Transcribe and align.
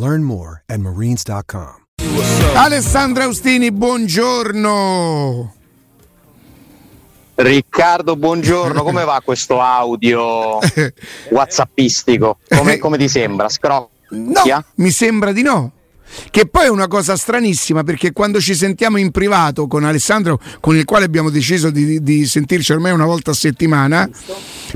Learn 0.00 0.22
more 0.22 0.62
at 0.66 0.78
marines.com. 0.78 1.84
Alessandra 2.54 3.24
Austini, 3.24 3.70
buongiorno. 3.70 5.54
Riccardo, 7.34 8.16
buongiorno, 8.16 8.82
come 8.82 9.04
va 9.04 9.20
questo 9.22 9.60
audio 9.60 10.58
whatsappistico? 11.28 12.38
Come, 12.48 12.78
come 12.78 12.96
ti 12.96 13.08
sembra? 13.08 13.50
Scrocchia? 13.50 14.56
No, 14.56 14.64
mi 14.76 14.90
sembra 14.90 15.32
di 15.32 15.42
no. 15.42 15.72
Che 16.30 16.46
poi 16.46 16.64
è 16.64 16.70
una 16.70 16.88
cosa 16.88 17.16
stranissima 17.16 17.84
perché 17.84 18.12
quando 18.12 18.40
ci 18.40 18.54
sentiamo 18.54 18.96
in 18.96 19.10
privato 19.10 19.66
con 19.66 19.84
Alessandro, 19.84 20.40
con 20.60 20.76
il 20.76 20.84
quale 20.84 21.04
abbiamo 21.04 21.30
deciso 21.30 21.70
di, 21.70 22.02
di 22.02 22.26
sentirci 22.26 22.72
ormai 22.72 22.92
una 22.92 23.04
volta 23.04 23.30
a 23.30 23.34
settimana, 23.34 24.08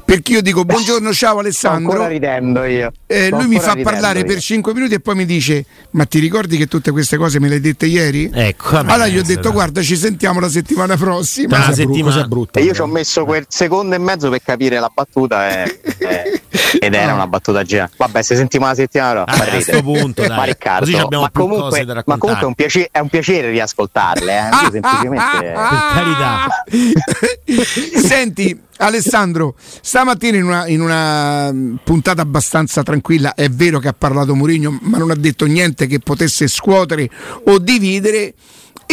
perché 0.04 0.32
io 0.32 0.42
dico 0.42 0.64
buongiorno, 0.64 1.12
ciao 1.12 1.38
Alessandro. 1.38 1.90
Sto 1.90 1.90
ancora 1.92 2.08
ridendo 2.08 2.64
io. 2.64 2.92
Eh, 3.06 3.28
lui 3.30 3.46
mi 3.46 3.60
fa 3.60 3.76
parlare 3.82 4.20
io. 4.20 4.24
per 4.24 4.40
5 4.40 4.72
minuti 4.74 4.94
e 4.94 5.00
poi 5.00 5.14
mi 5.14 5.26
dice: 5.26 5.64
Ma 5.90 6.04
ti 6.06 6.18
ricordi 6.18 6.56
che 6.56 6.66
tutte 6.66 6.90
queste 6.90 7.16
cose 7.16 7.38
me 7.40 7.48
le 7.48 7.54
hai 7.56 7.60
dette 7.60 7.86
ieri? 7.86 8.30
Ecco. 8.32 8.76
Allora 8.76 9.06
gli 9.06 9.18
ho 9.18 9.22
detto: 9.22 9.52
Guarda, 9.52 9.82
ci 9.82 9.96
sentiamo 9.96 10.40
la 10.40 10.48
settimana 10.48 10.96
prossima. 10.96 11.56
Una 11.56 11.72
settimana 11.72 12.24
brutta. 12.24 12.60
E 12.60 12.62
io 12.64 12.74
ci 12.74 12.80
ho 12.80 12.86
messo 12.86 13.24
quel 13.24 13.44
secondo 13.48 13.94
e 13.94 13.98
mezzo 13.98 14.30
per 14.30 14.42
capire 14.42 14.78
la 14.78 14.90
battuta 14.92 15.64
e- 15.64 15.80
e- 15.98 16.42
ed 16.80 16.94
era 16.94 17.14
una 17.14 17.26
battuta 17.26 17.62
già. 17.62 17.88
Vabbè, 17.96 18.22
se 18.22 18.36
sentiamo 18.36 18.66
la 18.66 18.74
settimana 18.74 19.24
Ah, 19.26 19.56
a 19.56 19.60
sto 19.60 19.82
punto, 19.82 20.22
dai. 20.26 20.36
Ma 20.36 20.44
Riccardo, 20.44 20.84
Così 20.84 20.96
abbiamo 20.96 21.24
ma 21.24 21.30
più 21.30 21.40
comunque, 21.40 21.68
cose 21.70 21.84
da 21.84 22.02
ma 22.06 22.16
comunque 22.16 22.44
è, 22.44 22.46
un 22.46 22.54
piacere, 22.54 22.88
è 22.90 22.98
un 22.98 23.08
piacere 23.08 23.50
riascoltarle. 23.50 24.32
Eh? 24.32 24.48
Io 24.64 24.70
semplicemente. 24.70 25.40
Per 25.40 25.54
carità. 25.94 26.46
Senti, 28.06 28.60
Alessandro, 28.78 29.54
stamattina 29.80 30.36
in 30.36 30.44
una, 30.44 30.66
in 30.66 30.80
una 30.80 31.52
mm, 31.52 31.76
puntata 31.84 32.22
abbastanza 32.22 32.82
tranquilla, 32.82 33.34
è 33.34 33.48
vero 33.48 33.78
che 33.78 33.88
ha 33.88 33.94
parlato 33.96 34.34
Mourinho, 34.34 34.78
ma 34.82 34.98
non 34.98 35.10
ha 35.10 35.14
detto 35.14 35.46
niente 35.46 35.86
che 35.86 36.00
potesse 36.00 36.48
scuotere 36.48 37.08
o 37.46 37.58
dividere. 37.58 38.34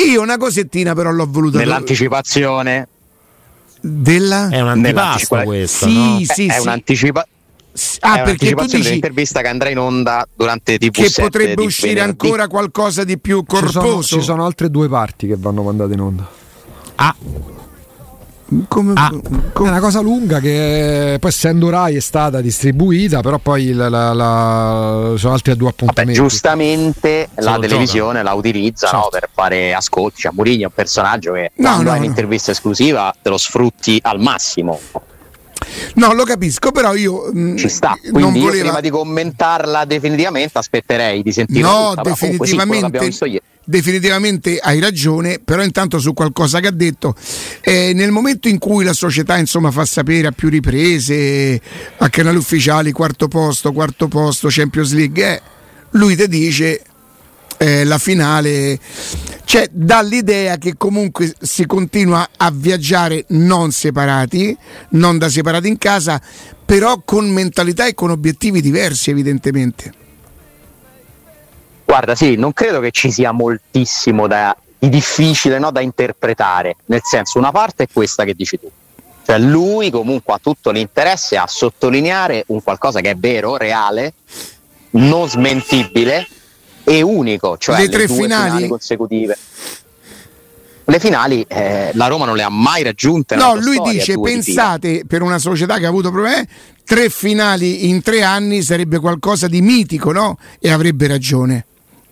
Io 0.08 0.22
una 0.22 0.38
cosettina 0.38 0.94
però 0.94 1.12
l'ho 1.12 1.26
voluta 1.30 1.58
Nell'anticipazione. 1.58 2.88
della 3.82 4.50
È 4.50 4.62
un 4.62 4.68
antipasto 4.70 5.36
Nell'anticipa- 5.36 5.44
questo, 5.44 5.86
Sì, 5.88 5.94
no? 5.96 6.20
sì, 6.26 6.46
è 6.46 6.54
sì. 6.54 6.60
un'anticipa- 6.62 7.28
Ah, 8.02 8.16
è 8.20 8.24
perché 8.24 8.50
tu 8.50 8.54
un'anticipazione 8.54 8.68
dici 8.68 8.82
dell'intervista 8.84 9.42
che 9.42 9.48
andrà 9.48 9.70
in 9.70 9.80
onda 9.80 10.28
durante 10.36 10.78
TV7 10.78 10.92
che 10.92 11.22
potrebbe 11.22 11.62
uscire 11.64 11.94
venerdì. 11.96 12.26
ancora 12.28 12.48
qualcosa 12.48 13.04
di 13.06 13.18
più 13.18 13.44
Ci 13.48 13.56
sono, 13.56 13.72
corposo. 13.72 14.18
ci 14.18 14.22
sono 14.22 14.46
altre 14.46 14.70
due 14.70 14.88
parti 14.90 15.26
che 15.28 15.36
vanno 15.38 15.64
mandate 15.64 15.94
in 15.94 16.00
onda. 16.02 16.30
Ah, 16.96 17.16
Come, 18.68 18.94
Ah. 18.98 19.08
È 19.08 19.52
come- 19.54 19.70
una 19.70 19.80
cosa 19.80 20.02
lunga 20.02 20.40
che 20.40 21.16
poi 21.22 21.30
essendo 21.30 21.70
Rai 21.70 21.96
è 21.96 22.00
stata 22.02 22.42
distribuita, 22.42 23.22
però 23.22 23.38
poi 23.38 23.72
la, 23.72 23.88
la- 23.88 24.12
la- 24.14 25.14
sono 25.16 25.34
altri 25.34 25.56
due 25.56 25.70
Vabbè, 25.70 25.82
appuntamenti. 25.84 26.20
giustamente 26.20 27.30
la 27.36 27.56
lo 27.56 27.62
televisione 27.62 28.22
la 28.24 28.34
utilizza 28.34 28.88
no, 28.92 29.04
Certo. 29.04 29.10
per 29.20 29.30
fare 29.34 29.74
ascolti. 29.74 30.22
Cioè, 30.22 30.32
Mourinho 30.36 30.64
è 30.64 30.66
un 30.66 30.72
personaggio 30.76 31.32
che 31.32 31.52
No, 31.56 31.68
quando 31.70 31.84
no, 31.84 31.92
hai 31.92 32.00
no. 32.00 32.04
un'intervista 32.04 32.52
esclusiva 32.52 33.16
te 33.22 33.30
lo 33.30 33.38
sfrutti 33.38 34.00
al 34.04 34.20
massimo. 34.20 34.80
No, 35.96 36.14
lo 36.14 36.24
capisco, 36.24 36.72
però 36.72 36.96
io 36.96 37.32
mm, 37.34 37.56
Ci 37.56 37.70
sta. 37.70 37.98
non 38.04 38.12
Quindi 38.14 38.40
io 38.40 38.46
voleva 38.46 38.64
prima 38.64 38.80
di 38.82 38.90
commentarla 38.90 39.86
definitivamente 39.86 40.58
aspetterei 40.58 41.22
di 41.22 41.32
sentire 41.32 41.62
No, 41.62 41.94
tutta, 41.96 42.16
sì, 42.16 42.30
definitivamente, 42.30 42.98
ieri. 43.26 43.42
definitivamente 43.64 44.58
hai 44.58 44.80
ragione, 44.80 45.40
però 45.44 45.64
intanto 45.64 46.00
su 46.00 46.14
qualcosa 46.14 46.60
che 46.60 46.68
ha 46.68 46.72
detto, 46.72 47.16
eh, 47.62 47.92
nel 47.94 48.12
momento 48.12 48.48
in 48.48 48.58
cui 48.58 48.84
la 48.84 48.94
società 48.94 49.38
insomma, 49.38 49.72
fa 49.72 49.86
sapere 49.86 50.28
a 50.28 50.32
più 50.32 50.50
riprese, 50.50 51.60
a 51.98 52.10
canali 52.10 52.38
ufficiali, 52.38 52.92
quarto 52.92 53.28
posto, 53.28 53.72
quarto 53.72 54.08
posto, 54.08 54.48
Champions 54.50 54.94
League, 54.94 55.24
eh, 55.36 55.42
lui 55.92 56.16
ti 56.16 56.28
dice 56.28 56.82
eh, 57.62 57.84
la 57.84 58.00
finale, 58.00 58.80
cioè 59.46 59.68
dà 59.72 60.02
l'idea 60.02 60.58
che 60.58 60.74
comunque 60.78 61.32
si 61.40 61.68
continua 61.68 62.28
a 62.36 62.50
viaggiare 62.52 63.26
non 63.30 63.70
separati, 63.70 64.58
non 64.92 65.20
da 65.20 65.30
separati 65.30 65.68
in 65.68 65.78
casa, 65.78 66.20
però 66.66 67.04
con 67.06 67.30
mentalità 67.30 67.86
e 67.86 67.94
con 67.94 68.10
obiettivi 68.10 68.62
diversi 68.62 69.12
evidentemente. 69.12 69.94
Guarda, 71.86 72.16
sì, 72.16 72.36
non 72.36 72.52
credo 72.52 72.80
che 72.80 72.90
ci 72.90 73.12
sia 73.12 73.32
moltissimo 73.32 74.26
da, 74.26 74.58
di 74.80 74.90
difficile 74.90 75.60
no, 75.60 75.70
da 75.70 75.82
interpretare. 75.82 76.78
Nel 76.86 77.02
senso, 77.04 77.38
una 77.38 77.52
parte 77.52 77.84
è 77.84 77.88
questa 77.94 78.24
che 78.24 78.34
dici 78.34 78.60
tu. 78.60 78.72
Cioè, 79.24 79.38
lui 79.38 79.92
comunque 79.92 80.34
ha 80.34 80.40
tutto 80.42 80.72
l'interesse 80.72 81.38
a 81.38 81.46
sottolineare 81.46 82.44
un 82.48 82.64
qualcosa 82.64 83.02
che 83.02 83.12
è 83.12 83.16
vero, 83.16 83.56
reale, 83.56 84.14
non 84.92 85.30
smentibile 85.30 86.26
e 86.84 87.02
unico, 87.02 87.58
cioè 87.58 87.78
Le 87.78 87.82
le, 87.84 87.90
tre 87.90 88.06
due 88.08 88.16
finali? 88.16 88.68
consecutive. 88.68 89.38
Le 90.86 91.00
finali 91.00 91.46
eh, 91.48 91.92
la 91.94 92.08
Roma 92.08 92.26
non 92.26 92.36
le 92.36 92.44
ha 92.44 92.50
mai 92.50 92.84
raggiunte. 92.84 93.36
No, 93.36 93.56
lui 93.56 93.76
storia, 93.76 93.92
dice: 93.94 94.20
pensate 94.20 95.04
per 95.08 95.22
una 95.22 95.38
società 95.38 95.78
che 95.78 95.86
ha 95.86 95.90
avuto 95.90 96.12
problemi, 96.12 96.46
tre 96.84 97.10
finali 97.10 97.88
in 97.88 98.02
tre 98.02 98.24
anni 98.24 98.62
sarebbe 98.62 99.00
qualcosa 99.00 99.48
di 99.48 99.62
mitico, 99.62 100.12
no? 100.12 100.38
E 100.60 100.70
avrebbe 100.70 101.08
ragione. 101.08 101.66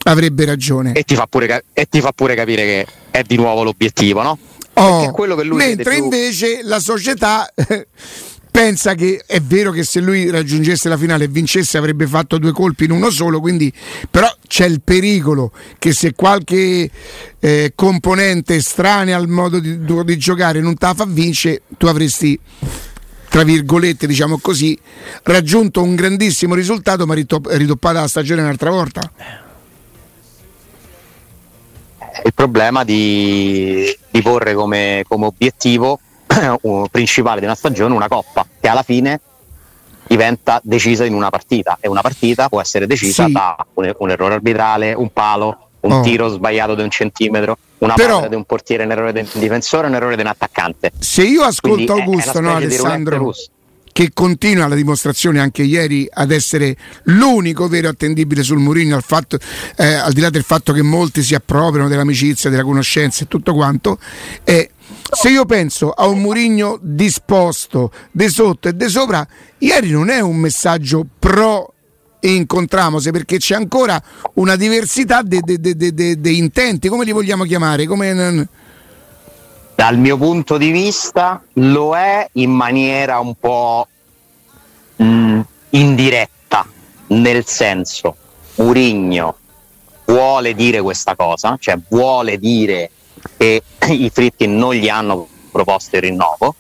Avrebbe 0.04 0.46
ragione. 0.46 0.94
E 0.94 1.04
ti, 1.04 1.16
fa 1.16 1.26
pure, 1.28 1.66
e 1.74 1.86
ti 1.90 2.00
fa 2.00 2.14
pure 2.14 2.36
capire 2.36 2.64
che 2.64 2.88
è 3.12 3.22
di 3.24 3.36
nuovo 3.36 3.64
l'obiettivo, 3.64 4.22
no? 4.22 4.38
Oh, 4.76 5.14
mentre 5.52 5.96
più- 5.96 6.04
invece 6.04 6.62
la 6.64 6.80
società 6.80 7.52
pensa 8.60 8.94
che 8.94 9.24
è 9.26 9.40
vero 9.40 9.72
che 9.72 9.86
se 9.86 10.02
lui 10.02 10.30
raggiungesse 10.30 10.90
la 10.90 10.98
finale 10.98 11.24
e 11.24 11.28
vincesse 11.30 11.78
avrebbe 11.78 12.06
fatto 12.06 12.38
due 12.38 12.52
colpi 12.52 12.84
in 12.84 12.92
uno 12.92 13.10
solo, 13.10 13.40
quindi 13.40 13.72
però 14.12 14.28
c'è 14.46 14.66
il 14.66 14.82
pericolo 14.82 15.54
che 15.78 15.94
se 15.94 16.14
qualche 16.14 16.92
eh, 17.40 17.72
componente 17.74 18.56
estranea 18.56 19.16
al 19.16 19.30
modo 19.30 19.60
di, 19.60 19.80
di 19.80 20.18
giocare 20.18 20.60
non 20.60 20.76
te 20.76 20.88
la 20.88 20.94
fa 20.94 21.06
vincere, 21.08 21.62
tu 21.78 21.86
avresti 21.86 22.38
tra 23.30 23.44
virgolette, 23.44 24.06
diciamo 24.06 24.40
così, 24.40 24.78
raggiunto 25.24 25.82
un 25.82 25.96
grandissimo 25.96 26.54
risultato, 26.54 27.06
ma 27.06 27.14
ritop- 27.14 27.48
ridoppata 27.52 28.02
la 28.02 28.08
stagione 28.10 28.42
un'altra 28.42 28.72
volta. 28.72 29.10
il 32.26 32.34
problema 32.34 32.84
di, 32.84 33.98
di 34.12 34.22
porre 34.22 34.54
come, 34.54 35.06
come 35.08 35.28
obiettivo 35.28 36.02
principale 36.92 37.40
di 37.40 37.46
una 37.46 37.56
stagione 37.56 37.94
una 37.96 38.08
coppa 38.08 38.46
che 38.60 38.68
alla 38.68 38.84
fine 38.84 39.20
diventa 40.08 40.60
decisa 40.64 41.06
in 41.06 41.14
una 41.14 41.30
partita 41.30 41.78
e 41.80 41.88
una 41.88 42.02
partita 42.02 42.50
può 42.50 42.62
essere 42.62 42.88
decisa 42.88 43.26
Sì. 43.26 43.32
da 43.32 43.56
un, 43.76 43.94
un 43.98 44.10
errore 44.10 44.36
arbitrale, 44.36 44.94
un 44.94 45.12
palo, 45.12 45.68
un 45.82 45.92
Oh. 45.92 46.02
tiro 46.02 46.28
sbagliato 46.30 46.76
di 46.76 46.82
un 46.82 46.90
centimetro, 46.90 47.58
una 47.80 47.94
Però- 47.94 48.28
di 48.28 48.36
un 48.36 48.44
portiere, 48.44 48.84
un 48.86 48.92
errore 48.92 49.14
di 49.14 49.20
un 49.20 49.28
difensore, 49.34 49.88
un 49.88 49.96
errore 49.96 50.16
di 50.16 50.22
un 50.22 50.28
attaccante. 50.28 50.92
Se 51.00 51.22
io 51.24 51.42
Quindi 51.62 51.84
ascolto 51.84 51.96
è- 51.96 51.98
è 51.98 52.02
Augusto, 52.02 52.40
no, 52.42 52.56
Alessandro, 52.56 53.34
che 53.94 54.12
continua 54.14 54.68
la 54.68 54.76
dimostrazione 54.76 55.40
anche 55.40 55.62
ieri 55.64 56.08
ad 56.12 56.32
essere 56.32 56.76
l'unico 57.04 57.68
vero 57.68 57.90
attendibile 57.90 58.44
sul 58.44 58.58
Mourinho, 58.58 58.96
al, 58.96 59.04
fatto, 59.04 59.38
eh, 59.78 59.94
al 59.94 60.12
di 60.14 60.22
là 60.22 60.30
del 60.30 60.44
fatto 60.44 60.74
che 60.74 60.82
molti 60.82 61.22
si 61.22 61.36
appropriano 61.36 61.88
dell'amicizia, 61.88 62.50
della 62.50 62.64
conoscenza 62.64 63.24
e 63.24 63.28
tutto 63.28 63.54
quanto, 63.54 64.00
eh, 64.44 64.72
se 65.20 65.28
io 65.28 65.44
penso 65.44 65.92
a 65.92 66.08
un 66.08 66.22
Mourinho 66.22 66.80
disposto, 66.82 67.92
di 68.10 68.30
sotto 68.30 68.70
e 68.70 68.74
di 68.74 68.88
sopra, 68.88 69.28
ieri 69.58 69.92
non 69.92 70.08
è 70.08 70.22
un 70.22 70.38
messaggio 70.38 71.06
pro 71.20 71.74
incontramose 72.22 73.12
perché 73.12 73.36
c'è 73.36 73.56
ancora 73.56 74.02
una 74.36 74.56
diversità 74.56 75.22
di 75.22 76.38
intenti, 76.38 76.88
come 76.88 77.04
li 77.04 77.12
vogliamo 77.12 77.44
chiamare? 77.44 77.86
Come, 77.86 78.48
Dal 79.76 79.98
mio 79.98 80.16
punto 80.16 80.56
di 80.56 80.72
vista 80.72 81.44
lo 81.56 81.98
è 81.98 82.26
in 82.36 82.52
maniera 82.52 83.20
un 83.20 83.36
po' 83.36 83.90
mh, 84.96 85.42
indiretta, 85.72 86.66
nel 87.08 87.46
senso 87.46 88.16
Murigno 88.56 89.36
vuole 90.06 90.54
dire 90.54 90.80
questa 90.80 91.18
cosa, 91.18 91.58
cioè 91.60 91.78
vuole 91.90 92.40
dire 92.40 92.92
che 93.38 93.62
i 93.88 94.10
fritti 94.10 94.48
non 94.48 94.74
gli 94.74 94.90
hanno 94.90 95.28
proposto 95.52 95.96
il 95.96 96.04
rinnovo 96.04 96.56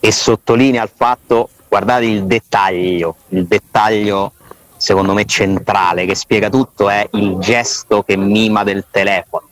e 0.00 0.12
sottolinea 0.12 0.82
il 0.82 0.90
fatto, 0.94 1.48
guardate 1.68 2.04
il 2.04 2.24
dettaglio, 2.24 3.16
il 3.28 3.46
dettaglio 3.46 4.32
secondo 4.76 5.12
me 5.12 5.24
centrale 5.26 6.06
che 6.06 6.16
spiega 6.16 6.48
tutto 6.48 6.88
è 6.88 7.08
il 7.12 7.36
gesto 7.38 8.02
che 8.02 8.16
mima 8.16 8.64
del 8.64 8.84
telefono. 8.90 9.46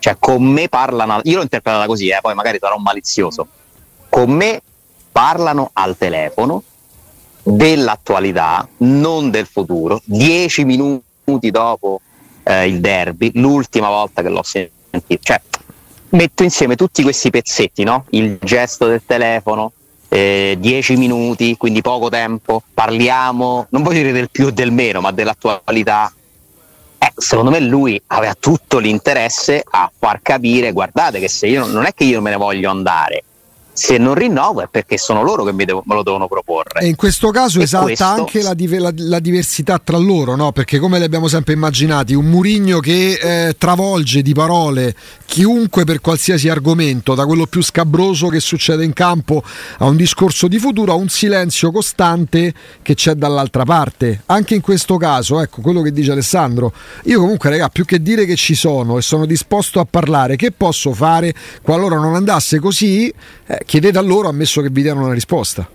Cioè 0.00 0.16
con 0.18 0.42
me 0.42 0.68
parlano, 0.68 1.20
io 1.22 1.36
l'ho 1.36 1.42
interpretata 1.42 1.86
così, 1.86 2.08
eh, 2.08 2.18
poi 2.20 2.34
magari 2.34 2.58
sarò 2.60 2.76
malizioso, 2.78 3.46
con 4.08 4.30
me 4.30 4.60
parlano 5.12 5.70
al 5.72 5.96
telefono 5.96 6.64
dell'attualità, 7.44 8.66
non 8.78 9.30
del 9.30 9.46
futuro, 9.46 10.00
dieci 10.04 10.64
minuti 10.64 11.50
dopo 11.52 12.00
eh, 12.42 12.66
il 12.66 12.80
derby, 12.80 13.30
l'ultima 13.34 13.88
volta 13.88 14.22
che 14.22 14.28
l'ho 14.28 14.42
sentito. 14.42 15.22
Cioè, 15.22 15.40
metto 16.12 16.42
insieme 16.42 16.76
tutti 16.76 17.02
questi 17.02 17.30
pezzetti, 17.30 17.84
no? 17.84 18.06
il 18.10 18.38
gesto 18.40 18.86
del 18.86 19.02
telefono, 19.04 19.72
eh, 20.08 20.56
dieci 20.58 20.96
minuti, 20.96 21.56
quindi 21.56 21.80
poco 21.80 22.08
tempo, 22.08 22.62
parliamo, 22.72 23.66
non 23.70 23.82
voglio 23.82 23.98
dire 23.98 24.12
del 24.12 24.30
più 24.30 24.48
e 24.48 24.52
del 24.52 24.70
meno, 24.70 25.00
ma 25.00 25.10
dell'attualità. 25.10 26.12
Eh, 26.98 27.12
secondo 27.16 27.50
me 27.50 27.60
lui 27.60 28.00
aveva 28.08 28.34
tutto 28.38 28.78
l'interesse 28.78 29.64
a 29.68 29.90
far 29.96 30.20
capire, 30.22 30.72
guardate 30.72 31.18
che 31.18 31.28
se 31.28 31.46
io 31.46 31.66
non 31.66 31.84
è 31.84 31.94
che 31.94 32.04
io 32.04 32.20
me 32.20 32.30
ne 32.30 32.36
voglio 32.36 32.70
andare, 32.70 33.24
se 33.74 33.96
non 33.98 34.14
rinnovo 34.14 34.60
è 34.62 34.68
perché 34.70 34.98
sono 34.98 35.22
loro 35.22 35.44
che 35.44 35.52
mi 35.52 35.64
devo- 35.64 35.82
me 35.86 35.94
lo 35.94 36.02
devono 36.02 36.28
proporre. 36.28 36.80
E 36.80 36.86
in 36.88 36.94
questo 36.96 37.30
caso 37.30 37.60
E 37.60 37.62
esalta 37.62 37.84
questo- 37.86 38.04
anche 38.04 38.42
la, 38.42 38.54
dive- 38.54 38.78
la- 38.78 38.92
la 38.94 39.18
diversità 39.18 39.78
tra 39.82 39.96
loro, 39.96 40.36
no? 40.36 40.52
Perché 40.52 40.78
come 40.78 40.98
li 40.98 41.04
abbiamo 41.04 41.28
sempre 41.28 41.54
immaginati, 41.54 42.14
un 42.14 42.26
Murigno 42.26 42.80
che 42.80 43.12
eh, 43.48 43.54
travolge 43.56 44.22
di 44.22 44.34
parole 44.34 44.94
chiunque 45.24 45.84
per 45.84 46.00
qualsiasi 46.02 46.48
argomento, 46.50 47.14
da 47.14 47.24
quello 47.24 47.46
più 47.46 47.62
scabroso 47.62 48.28
che 48.28 48.40
succede 48.40 48.84
in 48.84 48.92
campo 48.92 49.42
a 49.78 49.86
un 49.86 49.96
discorso 49.96 50.46
di 50.48 50.58
futuro, 50.58 50.92
a 50.92 50.96
un 50.96 51.08
silenzio 51.08 51.70
costante 51.72 52.52
che 52.82 52.94
c'è 52.94 53.14
dall'altra 53.14 53.64
parte. 53.64 54.22
Anche 54.26 54.54
in 54.54 54.60
questo 54.60 54.98
caso, 54.98 55.40
ecco 55.40 55.62
quello 55.62 55.80
che 55.80 55.90
dice 55.92 56.12
Alessandro, 56.12 56.72
io 57.04 57.18
comunque 57.20 57.48
raga, 57.48 57.68
più 57.70 57.86
che 57.86 58.02
dire 58.02 58.26
che 58.26 58.36
ci 58.36 58.54
sono 58.54 58.98
e 58.98 59.02
sono 59.02 59.24
disposto 59.24 59.80
a 59.80 59.86
parlare, 59.88 60.36
che 60.36 60.52
posso 60.52 60.92
fare 60.92 61.32
qualora 61.62 61.96
non 61.96 62.14
andasse 62.14 62.58
così? 62.58 63.12
Eh, 63.46 63.60
chiedete 63.64 63.98
a 63.98 64.02
loro, 64.02 64.28
ammesso 64.28 64.60
che 64.62 64.70
vi 64.70 64.82
diano 64.82 65.04
una 65.04 65.14
risposta. 65.14 65.68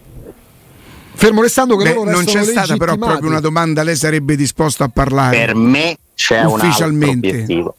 Fermo 1.13 1.41
restando 1.41 1.75
che 1.77 1.85
Beh, 1.85 1.93
loro 1.95 2.11
non 2.11 2.25
c'è 2.25 2.43
stata 2.43 2.77
però 2.77 2.95
proprio 2.95 3.29
una 3.29 3.39
domanda, 3.39 3.81
lei 3.81 3.95
sarebbe 3.95 4.35
disposto 4.35 4.83
a 4.83 4.89
parlare? 4.89 5.35
Per 5.35 5.55
me 5.55 5.97
c'è 6.13 6.43
un 6.43 6.53
altro 6.53 6.67
Ufficialmente. 6.67 7.27
obiettivo. 7.29 7.75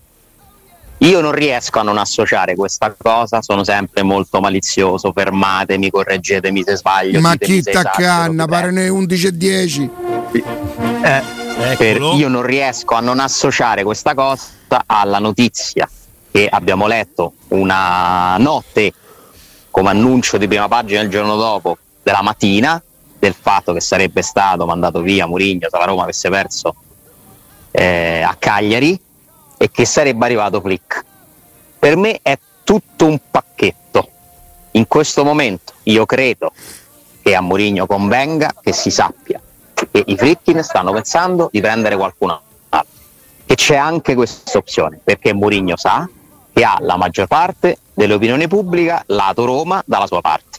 Io 0.99 1.21
non 1.21 1.31
riesco 1.31 1.79
a 1.79 1.83
non 1.85 1.97
associare 1.99 2.57
questa 2.57 2.93
cosa, 2.99 3.41
sono 3.41 3.63
sempre 3.63 4.03
molto 4.03 4.41
malizioso, 4.41 5.13
fermatemi, 5.13 5.91
correggetemi 5.91 6.65
se 6.67 6.77
sbaglio. 6.77 7.21
Ma 7.21 7.37
chi 7.37 7.63
t'accanna? 7.63 8.45
vi 8.45 8.51
Pare 8.51 8.73
ne 8.73 8.89
11 8.89 9.27
e 9.29 9.37
10. 9.37 9.91
Eh, 11.05 11.23
per- 11.77 12.01
io 12.01 12.29
non 12.29 12.43
riesco 12.43 12.95
a 12.97 13.01
non 13.01 13.21
associare 13.21 13.85
questa 13.85 14.15
cosa 14.15 14.47
alla 14.87 15.21
notizia 15.21 15.89
che 16.33 16.49
abbiamo 16.51 16.89
letto 16.89 17.35
una 17.49 18.37
notte 18.39 18.93
come 19.79 19.91
annuncio 19.91 20.39
di 20.39 20.49
prima 20.49 20.67
pagina 20.67 21.03
il 21.03 21.09
giorno 21.09 21.37
dopo 21.37 21.79
della 22.03 22.21
mattina 22.21 22.83
del 23.17 23.33
fatto 23.33 23.73
che 23.73 23.81
sarebbe 23.81 24.23
stato 24.23 24.67
mandato 24.67 25.01
via 25.03 25.25
Murigno 25.29 25.69
se 25.71 25.79
la 25.79 25.85
Roma 25.85 26.03
avesse 26.03 26.29
perso 26.29 26.75
eh, 27.71 28.23
a 28.23 28.35
Cagliari 28.37 29.01
e 29.57 29.71
che 29.71 29.85
sarebbe 29.85 30.25
arrivato 30.25 30.61
Flick. 30.61 31.05
Per 31.79 31.97
me 31.97 32.19
è 32.23 32.37
tutto 32.65 33.07
un 33.07 33.21
pacchetto. 33.31 34.09
In 34.73 34.89
questo 34.89 35.23
momento 35.23 35.75
io 35.85 36.05
credo 36.07 36.53
che 37.23 37.37
a 37.37 37.41
Mourinho 37.41 37.87
convenga 37.87 38.53
che 38.61 38.73
si 38.73 38.91
sappia 38.91 39.41
che 39.75 40.03
i 40.07 40.17
Fritkin 40.17 40.61
stanno 40.65 40.91
pensando 40.91 41.51
di 41.53 41.61
prendere 41.61 41.97
qualcun 41.97 42.31
altro. 42.69 42.97
E 43.47 43.55
c'è 43.55 43.77
anche 43.77 44.17
questa 44.17 44.59
opzione, 44.59 44.99
perché 45.05 45.33
Mourinho 45.33 45.77
sa 45.77 46.09
che 46.59 46.65
ha 46.65 46.77
la 46.81 46.97
maggior 46.97 47.29
parte 47.29 47.79
dell'opinione 47.95 48.49
pubblica 48.49 49.05
lato 49.07 49.45
Roma 49.45 49.81
dalla 49.87 50.09
sua 50.09 50.21
parte. 50.21 50.59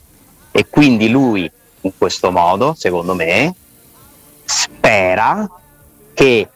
E 0.50 0.70
quindi 0.70 1.10
lui, 1.10 1.52
in 1.82 1.92
questo 1.98 2.32
modo, 2.32 2.74
secondo 2.74 3.14
me, 3.16 3.54
spera 4.46 5.46
che 6.14 6.50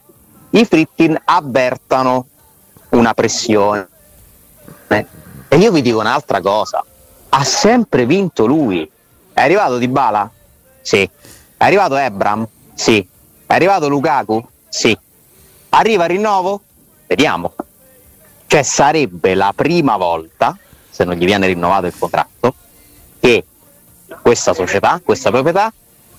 i 0.48 0.64
Fritkin 0.64 1.20
avvertano 1.26 2.26
una 2.90 3.12
pressione. 3.12 3.86
E 4.88 5.56
io 5.58 5.70
vi 5.72 5.82
dico 5.82 5.98
un'altra 6.00 6.40
cosa, 6.40 6.82
ha 7.28 7.44
sempre 7.44 8.06
vinto 8.06 8.46
lui. 8.46 8.90
È 9.30 9.42
arrivato 9.42 9.76
Dybala? 9.76 10.30
Sì. 10.80 11.02
È 11.02 11.64
arrivato 11.64 11.96
Ebram? 11.96 12.48
Sì. 12.72 13.06
È 13.46 13.52
arrivato 13.52 13.90
Lukaku? 13.90 14.42
Sì. 14.70 14.98
Arriva 15.68 16.04
il 16.04 16.10
rinnovo? 16.10 16.62
Vediamo. 17.06 17.52
Cioè 18.54 18.62
sarebbe 18.62 19.34
la 19.34 19.52
prima 19.52 19.96
volta, 19.96 20.56
se 20.88 21.02
non 21.02 21.16
gli 21.16 21.24
viene 21.24 21.48
rinnovato 21.48 21.86
il 21.86 21.94
contratto, 21.98 22.54
che 23.18 23.44
questa 24.22 24.54
società, 24.54 25.00
questa 25.04 25.32
proprietà, 25.32 25.72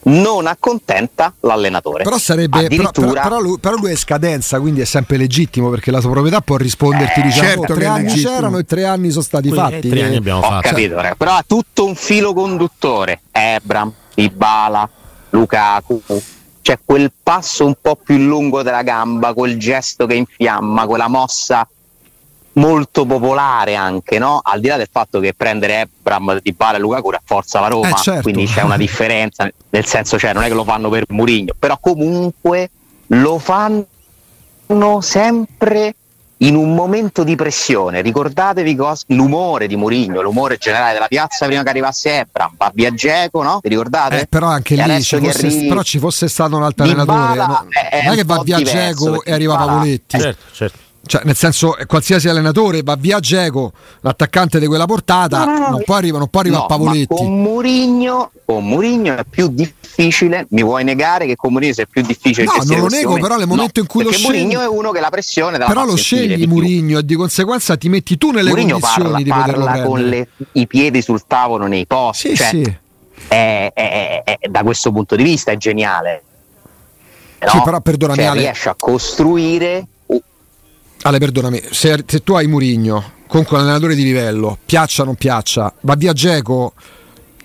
non 0.08 0.46
accontenta 0.46 1.34
l'allenatore. 1.40 2.04
Però 2.04 2.18
sarebbe 2.18 2.50
però, 2.50 2.66
Addirittura 2.66 3.08
però- 3.08 3.22
però 3.22 3.40
lui, 3.40 3.58
però 3.60 3.76
lui 3.78 3.92
è 3.92 3.96
scadenza, 3.96 4.60
quindi 4.60 4.82
è 4.82 4.84
sempre 4.84 5.16
legittimo 5.16 5.70
perché 5.70 5.92
la 5.92 6.02
tua 6.02 6.12
proprietà 6.12 6.42
può 6.42 6.58
risponderti 6.58 7.22
Eh, 7.22 7.24
dicendo 7.24 7.48
certo 7.62 7.74
tre 7.74 7.86
anni 7.86 8.04
legittimo. 8.04 8.30
c'erano 8.34 8.58
e 8.58 8.64
tre 8.66 8.84
anni 8.86 9.10
sono 9.12 9.24
stati 9.24 9.48
Quelli- 9.48 9.64
fatti. 9.64 9.88
tre 9.88 10.04
anni 10.04 10.14
Eh, 10.16 10.18
abbiamo 10.18 10.40
Ho 10.40 10.50
fatto. 10.50 10.68
capito, 10.68 10.96
raga, 10.96 11.16
però 11.16 11.36
ha 11.38 11.44
tutto 11.48 11.86
un 11.86 11.96
filo 11.96 12.34
conduttore. 12.34 13.22
Ebram, 13.32 13.94
Ibala, 14.16 14.90
Lukaku. 15.30 16.02
C'è 16.62 16.80
quel 16.84 17.14
passo 17.24 17.66
un 17.66 17.76
po' 17.80 17.96
più 17.96 18.18
lungo 18.18 18.62
della 18.62 18.82
gamba, 18.82 19.34
quel 19.34 19.58
gesto 19.58 20.06
che 20.06 20.16
infiamma, 20.16 20.86
quella 20.86 21.08
mossa 21.08 21.66
molto 22.56 23.06
popolare 23.06 23.76
anche, 23.76 24.18
no? 24.20 24.40
Al 24.44 24.60
di 24.62 24.68
là 24.68 24.78
del 24.78 24.88
fatto 24.92 25.20
che 25.20 25.34
prendere 25.34 25.82
Ebram, 25.82 26.40
Dybala 26.42 26.78
e 26.78 26.80
Lukaku 26.80 27.10
rafforza 27.12 27.60
la 27.60 27.68
Roma, 27.68 27.90
Eh, 27.90 28.02
certo. 28.02 28.22
quindi 28.22 28.46
c'è 28.46 28.62
una 28.62 28.78
differenza, 28.78 29.50
nel 29.70 29.86
senso 29.86 30.18
cioè 30.18 30.34
non 30.34 30.44
è 30.44 30.48
che 30.48 30.54
lo 30.54 30.64
fanno 30.64 30.90
per 30.90 31.06
Murigno, 31.10 31.54
però 31.58 31.78
comunque 31.80 32.70
lo 33.08 33.38
fanno 33.40 33.86
sempre 35.02 35.96
in 36.40 36.56
un 36.56 36.74
momento 36.76 37.24
di 37.24 37.36
pressione. 37.36 38.02
Ricordatevi 38.02 38.76
cos- 38.76 39.04
l'umore 39.08 39.68
di 39.68 39.76
Murigno, 39.78 40.22
l'umore 40.22 40.58
generale 40.58 40.94
della 40.94 41.08
piazza 41.08 41.46
prima 41.46 41.64
che 41.64 41.70
arrivasse 41.70 42.20
Ebram, 42.20 42.54
va 42.58 42.72
via 42.74 42.90
Dzeko, 42.92 43.42
no? 43.42 43.60
Vi 43.62 43.70
ricordate? 43.70 44.22
eh, 44.22 44.28
però 44.28 44.48
anche 44.48 44.74
E 44.74 44.78
lì 44.78 44.84
adesso 44.84 45.18
ci 45.18 45.26
fosse, 45.26 45.46
arrivi- 45.48 45.68
però 45.68 45.82
ci 45.82 46.00
fosse 46.00 46.28
stato 46.28 46.56
un 46.58 46.64
altro 46.64 46.84
allenatore. 46.84 47.36
no? 47.36 47.68
è- 47.70 47.90
è 47.90 48.04
non 48.04 48.14
è 48.14 48.16
che 48.18 48.24
va 48.26 48.42
via 48.44 48.62
Geco 48.62 49.24
e 49.24 49.32
arriva 49.32 49.56
Pavoletti. 49.56 50.20
Certo, 50.20 50.44
certo. 50.52 50.78
Cioè, 51.08 51.22
nel 51.24 51.36
senso, 51.36 51.78
eh, 51.78 51.86
qualsiasi 51.86 52.28
allenatore 52.28 52.82
va 52.84 52.96
via 52.96 53.20
Geco, 53.20 53.74
l'attaccante 54.02 54.60
di 54.60 54.66
quella 54.66 54.86
portata, 54.86 55.46
No, 55.46 55.52
no, 55.52 55.60
no. 55.60 55.70
non 55.70 55.84
può 55.84 55.96
arrivare, 55.96 56.20
non 56.20 56.30
può 56.30 56.40
arrivare 56.40 56.62
No, 56.62 56.68
a 56.68 56.78
Pavoletti. 56.78 57.06
con 57.16 57.42
Murigno, 57.42 58.32
con 58.44 58.66
Murigno 58.68 59.16
è 59.16 59.24
più 59.30 59.48
difficile. 59.50 60.48
Mi 60.50 60.64
vuoi 60.64 60.84
negare 60.84 61.26
che 61.28 61.36
con 61.36 61.52
Murigno 61.54 61.74
sia 61.74 61.86
più 61.86 62.02
difficile 62.02 62.46
No, 62.46 62.54
non 62.66 62.80
lo 62.80 62.88
nego, 62.88 63.14
però 63.20 63.38
nel 63.38 63.46
momento 63.48 63.80
No, 63.80 63.82
in 63.84 63.88
cui 63.88 64.04
lo 64.04 64.12
scegli- 64.12 64.26
Murigno 64.26 64.62
è 64.62 64.68
uno 64.68 64.92
che 64.92 65.00
la 65.00 65.10
pressione 65.10 65.58
la 65.60 65.66
Però 65.68 65.86
lo 65.86 65.96
scegli. 65.96 66.46
Murigno 66.48 67.00
e 67.00 67.06
di 67.06 67.16
conseguenza 67.16 67.78
ti 67.78 67.88
metti 67.90 68.18
tu 68.18 68.32
nelle 68.32 68.50
Mourinho 68.50 68.80
condizioni 68.80 69.04
parla, 69.12 69.18
di 69.24 69.30
poterlo 69.30 69.66
parla 69.66 69.84
con 69.86 70.04
le- 70.04 70.28
i 70.54 70.66
piedi 70.68 71.02
sul 71.04 71.22
tavolo 71.28 71.68
nei 71.68 71.86
posti. 71.86 72.30
Sì, 72.30 72.36
cioè, 72.36 72.48
sì. 72.48 72.78
è- 73.28 73.72
è- 73.74 74.24
è- 74.24 74.48
da 74.50 74.64
questo 74.64 74.92
punto 74.92 75.16
di 75.16 75.24
vista 75.24 75.52
è 75.52 75.58
geniale. 75.58 76.24
Sì, 77.48 77.62
però 77.64 77.80
perdonami, 77.80 78.24
Cioè, 78.24 78.32
riesce 78.34 78.70
a 78.70 78.76
costruire 78.76 79.86
Ale, 81.08 81.20
perdonami, 81.20 81.62
se, 81.70 82.04
se 82.08 82.24
tu 82.24 82.34
hai 82.34 82.48
Murigno, 82.48 83.12
comunque 83.28 83.56
un 83.56 83.62
allenatore 83.62 83.94
di 83.94 84.02
livello, 84.02 84.58
piaccia 84.66 85.04
o 85.04 85.06
non 85.06 85.14
piaccia, 85.14 85.72
va 85.82 85.94
via 85.94 86.14
Geco. 86.14 86.74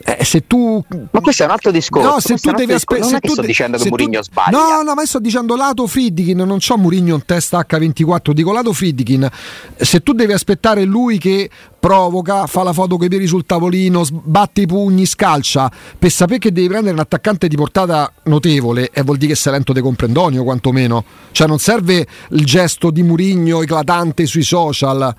Eh, 0.03 0.25
se 0.25 0.47
tu 0.47 0.83
Ma 1.11 1.21
questo 1.21 1.43
è 1.43 1.47
un 1.47 1.53
altro 1.53 1.71
discorso. 1.71 2.09
No, 2.09 2.21
se 2.21 2.37
tu 2.37 2.51
devi 2.53 2.73
aspettare. 2.73 3.07
Non 3.07 3.17
è 3.17 3.21
che 3.21 3.29
sto 3.29 3.43
dicendo 3.43 3.77
che 3.77 3.89
Mourinho 3.89 4.23
sbaglia. 4.23 4.57
No, 4.57 4.83
no, 4.83 4.95
ma 4.95 5.03
io 5.03 5.07
sto 5.07 5.19
dicendo 5.19 5.57
lato 5.57 5.87
Friedkin, 5.87 6.39
non 6.39 6.59
c'ho 6.59 6.79
Murigno 6.79 7.15
in 7.15 7.25
testa 7.27 7.65
H24, 7.69 8.31
dico 8.31 8.53
lato 8.53 8.73
Friedkin. 8.73 9.29
Se 9.77 10.03
tu 10.03 10.13
devi 10.13 10.33
aspettare 10.33 10.85
lui 10.85 11.19
che 11.19 11.51
provoca, 11.79 12.47
fa 12.47 12.63
la 12.63 12.73
foto 12.73 12.97
con 12.97 13.07
i 13.07 13.09
piedi 13.09 13.27
sul 13.27 13.45
tavolino, 13.45 14.03
sbatte 14.03 14.63
i 14.63 14.67
pugni, 14.67 15.05
scalcia, 15.05 15.71
per 15.99 16.11
sapere 16.11 16.39
che 16.39 16.53
devi 16.53 16.69
prendere 16.69 16.95
un 16.95 17.01
attaccante 17.01 17.47
di 17.47 17.57
portata 17.57 18.11
notevole, 18.25 18.91
e 18.93 19.03
vuol 19.03 19.19
dire 19.19 19.33
che 19.33 19.39
sei 19.39 19.53
lento 19.53 19.73
de 19.73 19.83
comprendonio 19.83 20.45
quantomeno. 20.45 21.05
Cioè 21.33 21.47
non 21.47 21.59
serve 21.59 22.07
il 22.31 22.45
gesto 22.45 22.91
di 22.91 23.03
Murigno 23.03 23.63
eclatante 23.63 24.25
sui 24.25 24.43
social. 24.43 25.15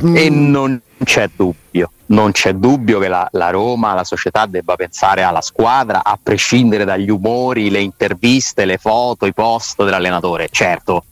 Mm. 0.00 0.16
E 0.16 0.30
non 0.30 0.80
c'è 1.04 1.28
dubbio, 1.34 1.90
non 2.06 2.32
c'è 2.32 2.54
dubbio 2.54 2.98
che 2.98 3.08
la, 3.08 3.28
la 3.32 3.50
Roma, 3.50 3.92
la 3.92 4.04
società 4.04 4.46
debba 4.46 4.76
pensare 4.76 5.22
alla 5.22 5.42
squadra 5.42 6.02
a 6.02 6.18
prescindere 6.20 6.84
dagli 6.84 7.10
umori, 7.10 7.70
le 7.70 7.80
interviste, 7.80 8.64
le 8.64 8.78
foto, 8.78 9.26
i 9.26 9.34
post 9.34 9.84
dell'allenatore, 9.84 10.48
certo, 10.50 11.04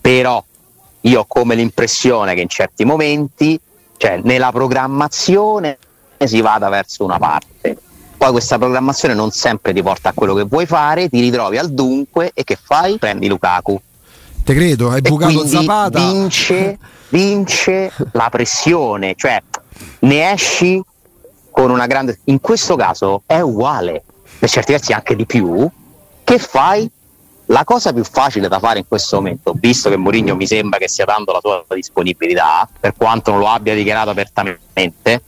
però 0.00 0.42
io 1.02 1.20
ho 1.20 1.24
come 1.26 1.54
l'impressione 1.54 2.34
che 2.34 2.40
in 2.40 2.48
certi 2.48 2.84
momenti, 2.84 3.58
cioè 3.96 4.20
nella 4.22 4.50
programmazione 4.52 5.78
si 6.18 6.40
vada 6.40 6.68
verso 6.68 7.04
una 7.04 7.18
parte. 7.18 7.76
Poi 8.16 8.32
questa 8.32 8.58
programmazione 8.58 9.14
non 9.14 9.30
sempre 9.30 9.72
ti 9.72 9.80
porta 9.80 10.08
a 10.08 10.12
quello 10.12 10.34
che 10.34 10.42
vuoi 10.42 10.66
fare, 10.66 11.08
ti 11.08 11.20
ritrovi 11.20 11.56
al 11.56 11.70
dunque 11.70 12.32
e 12.34 12.42
che 12.42 12.58
fai? 12.60 12.98
Prendi 12.98 13.28
Lukaku. 13.28 13.80
Te 14.42 14.54
credo, 14.54 14.90
hai 14.90 15.00
bucato 15.00 15.46
Zapata. 15.46 15.98
Vince, 16.00 16.78
vince 17.10 17.92
la 18.12 18.28
pressione, 18.30 19.14
cioè 19.16 19.40
ne 20.00 20.32
esci 20.32 20.82
con 21.50 21.70
una 21.70 21.86
grande. 21.86 22.20
In 22.24 22.40
questo 22.40 22.76
caso 22.76 23.22
è 23.26 23.40
uguale, 23.40 24.02
per 24.38 24.48
certi 24.48 24.72
versi 24.72 24.92
anche 24.92 25.16
di 25.16 25.26
più. 25.26 25.68
Che 26.24 26.38
fai? 26.38 26.90
La 27.50 27.64
cosa 27.64 27.94
più 27.94 28.04
facile 28.04 28.46
da 28.46 28.58
fare 28.58 28.80
in 28.80 28.86
questo 28.86 29.16
momento, 29.16 29.54
visto 29.56 29.88
che 29.88 29.96
Mourinho 29.96 30.36
mi 30.36 30.46
sembra 30.46 30.78
che 30.78 30.86
stia 30.86 31.06
dando 31.06 31.32
la 31.32 31.40
sua 31.40 31.64
disponibilità, 31.74 32.68
per 32.78 32.92
quanto 32.94 33.30
non 33.30 33.40
lo 33.40 33.48
abbia 33.48 33.74
dichiarato 33.74 34.10
apertamente, 34.10 35.22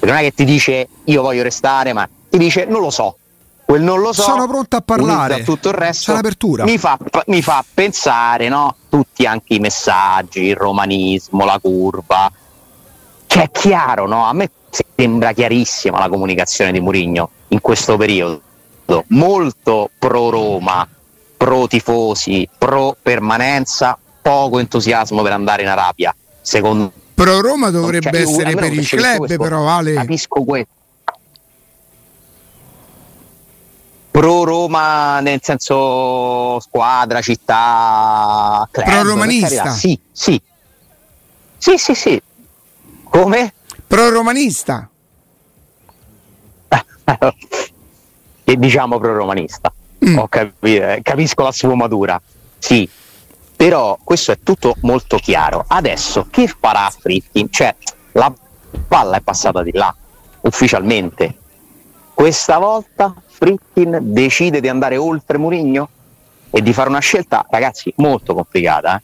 non 0.00 0.16
è 0.16 0.20
che 0.20 0.32
ti 0.32 0.44
dice 0.44 0.88
io 1.04 1.20
voglio 1.20 1.42
restare, 1.42 1.92
ma 1.92 2.08
ti 2.30 2.38
dice 2.38 2.64
non 2.64 2.80
lo 2.80 2.90
so. 2.90 3.18
Quel 3.68 3.82
non 3.82 4.00
lo 4.00 4.14
so. 4.14 4.22
Sono 4.22 4.48
pronto 4.48 4.76
a 4.76 4.80
parlare. 4.80 5.42
tutto 5.42 5.68
il 5.68 5.74
resto. 5.74 6.18
Mi 6.64 6.78
fa, 6.78 6.96
mi 7.26 7.42
fa 7.42 7.62
pensare, 7.74 8.48
no? 8.48 8.74
Tutti 8.88 9.26
anche 9.26 9.52
i 9.56 9.58
messaggi, 9.58 10.44
il 10.44 10.56
romanismo, 10.56 11.44
la 11.44 11.58
curva. 11.60 12.32
Che 13.26 13.42
è 13.42 13.50
chiaro, 13.50 14.06
no? 14.06 14.24
A 14.24 14.32
me 14.32 14.50
sembra 14.96 15.32
chiarissima 15.32 15.98
la 15.98 16.08
comunicazione 16.08 16.72
di 16.72 16.80
Mourinho 16.80 17.28
in 17.48 17.60
questo 17.60 17.98
periodo. 17.98 18.40
Molto 19.08 19.90
pro 19.98 20.30
Roma, 20.30 20.88
pro 21.36 21.66
tifosi, 21.66 22.48
pro 22.56 22.96
permanenza, 23.02 23.98
poco 24.22 24.60
entusiasmo 24.60 25.20
per 25.20 25.32
andare 25.32 25.60
in 25.60 25.68
Arabia. 25.68 26.16
Secondo 26.40 26.90
Pro 27.12 27.42
Roma 27.42 27.68
dovrebbe 27.68 28.10
cioè, 28.12 28.20
io 28.20 28.30
essere 28.30 28.54
per 28.54 28.72
il 28.72 28.88
capisco 28.88 28.96
club, 28.96 29.36
però 29.36 29.68
Ale. 29.68 29.92
Capisco 29.92 30.42
questo. 30.44 30.72
Pro 34.18 34.42
Roma 34.42 35.20
nel 35.20 35.38
senso 35.40 36.58
squadra, 36.58 37.20
città, 37.20 38.68
club, 38.68 38.84
Pro-romanista. 38.88 39.46
per 39.46 39.56
carità, 39.58 39.74
Sì, 39.76 40.00
sì. 40.10 40.42
Sì, 41.56 41.76
sì, 41.78 41.94
sì. 41.94 42.20
Come? 43.04 43.52
Pro 43.86 44.08
romanista. 44.10 44.90
e 48.42 48.56
diciamo 48.56 48.98
pro-romanista. 48.98 49.72
Mm. 50.04 50.18
Ho 50.18 50.26
capi- 50.26 50.76
eh, 50.78 50.98
capisco 51.00 51.44
la 51.44 51.52
sfumatura. 51.52 52.20
Sì, 52.58 52.90
però 53.54 53.96
questo 54.02 54.32
è 54.32 54.38
tutto 54.42 54.74
molto 54.80 55.18
chiaro. 55.18 55.64
Adesso 55.64 56.26
che 56.28 56.48
farà 56.48 56.90
Fritkin? 56.90 57.52
Cioè, 57.52 57.72
la 58.14 58.34
palla 58.88 59.18
è 59.18 59.20
passata 59.20 59.62
di 59.62 59.70
là, 59.70 59.94
ufficialmente. 60.40 61.36
Questa 62.14 62.58
volta 62.58 63.14
Fritkin 63.38 63.98
decide 64.00 64.60
di 64.60 64.68
andare 64.68 64.96
oltre 64.96 65.38
Murigno 65.38 65.88
e 66.50 66.60
di 66.60 66.72
fare 66.72 66.88
una 66.88 66.98
scelta, 66.98 67.46
ragazzi, 67.48 67.92
molto 67.98 68.34
complicata, 68.34 68.96
eh? 68.96 69.02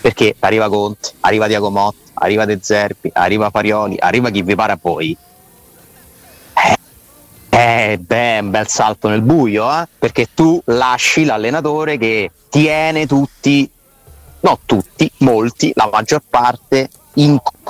perché 0.00 0.36
arriva 0.38 0.68
Conte, 0.68 1.10
arriva 1.20 1.48
Diago 1.48 1.68
Motta, 1.68 2.10
arriva 2.14 2.44
De 2.44 2.60
Zerbi, 2.62 3.10
arriva 3.12 3.50
Farioli, 3.50 3.96
arriva 3.98 4.30
chi 4.30 4.42
vi 4.42 4.54
pare 4.54 4.72
a 4.72 4.78
voi. 4.80 5.16
Eh, 7.48 7.98
beh, 7.98 8.38
un 8.40 8.50
bel 8.50 8.68
salto 8.68 9.08
nel 9.08 9.22
buio, 9.22 9.68
eh? 9.68 9.88
perché 9.98 10.28
tu 10.32 10.62
lasci 10.66 11.24
l'allenatore 11.24 11.98
che 11.98 12.30
tiene 12.48 13.06
tutti, 13.06 13.68
no 14.40 14.60
tutti, 14.64 15.10
molti, 15.18 15.72
la 15.74 15.88
maggior 15.92 16.22
parte, 16.28 16.88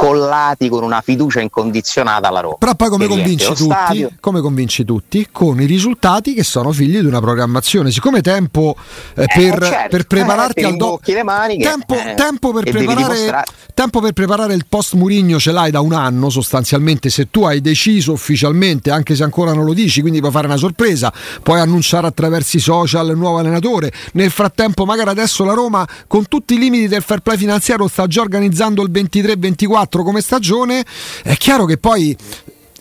incollati 0.03 0.69
con 0.69 0.83
una 0.83 1.01
fiducia 1.01 1.41
incondizionata 1.41 2.29
alla 2.29 2.41
Roma. 2.41 2.57
Però 2.59 2.75
poi 2.75 2.89
come 2.89 3.07
convinci 3.07 3.55
tutti? 3.55 4.09
Come 4.19 4.41
convinci 4.41 4.85
tutti? 4.85 5.29
Con 5.31 5.61
i 5.61 5.67
risultati 5.67 6.35
che 6.35 6.43
sono 6.43 6.73
figli 6.73 6.99
di 6.99 7.07
una 7.07 7.21
programmazione. 7.21 7.91
Siccome 7.91 8.21
tempo 8.21 8.75
eh, 9.15 9.27
per, 9.33 9.63
certo, 9.63 9.89
per 9.89 10.07
prepararti 10.07 10.61
eh, 10.61 10.65
al 10.65 10.77
dopo. 10.77 11.01
Tempo, 11.05 11.95
eh, 11.95 12.15
tempo 12.15 12.53
per 12.53 12.65
preparare, 12.65 13.45
tempo 13.75 14.01
per 14.01 14.13
preparare 14.13 14.55
il 14.55 14.67
post 14.69 14.95
Murigno 14.95 15.39
ce 15.39 15.53
l'hai 15.53 15.71
da 15.71 15.81
un 15.81 15.93
anno 15.93 16.29
sostanzialmente. 16.31 17.09
Se 17.09 17.31
tu 17.31 17.45
hai 17.45 17.61
deciso 17.61 18.13
ufficialmente, 18.13 18.91
anche 18.91 19.15
se 19.15 19.23
ancora 19.23 19.53
non 19.53 19.65
lo 19.65 19.73
dici, 19.73 20.01
quindi 20.01 20.19
puoi 20.19 20.33
fare 20.33 20.47
una 20.47 20.57
sorpresa, 20.57 21.13
puoi 21.43 21.61
annunciare 21.61 22.07
attraverso 22.09 22.57
i 22.57 22.61
social 22.61 23.09
il 23.09 23.17
nuovo 23.17 23.39
allenatore. 23.39 23.93
Nel 24.15 24.31
frattempo, 24.31 24.85
magari 24.85 25.11
adesso 25.11 25.45
la 25.45 25.53
Roma, 25.53 25.87
con 26.07 26.27
tutti 26.27 26.55
i 26.55 26.59
limiti 26.59 26.89
del 26.89 27.03
fair 27.03 27.21
play 27.21 27.37
finanziario, 27.37 27.87
sta 27.87 28.07
già 28.07 28.21
organizzando 28.21 28.83
il 28.83 28.91
23-24 28.91 29.92
come 30.03 30.23
stagione. 30.23 30.85
È 31.23 31.37
chiaro 31.37 31.67
che 31.67 31.77
poi 31.77 32.17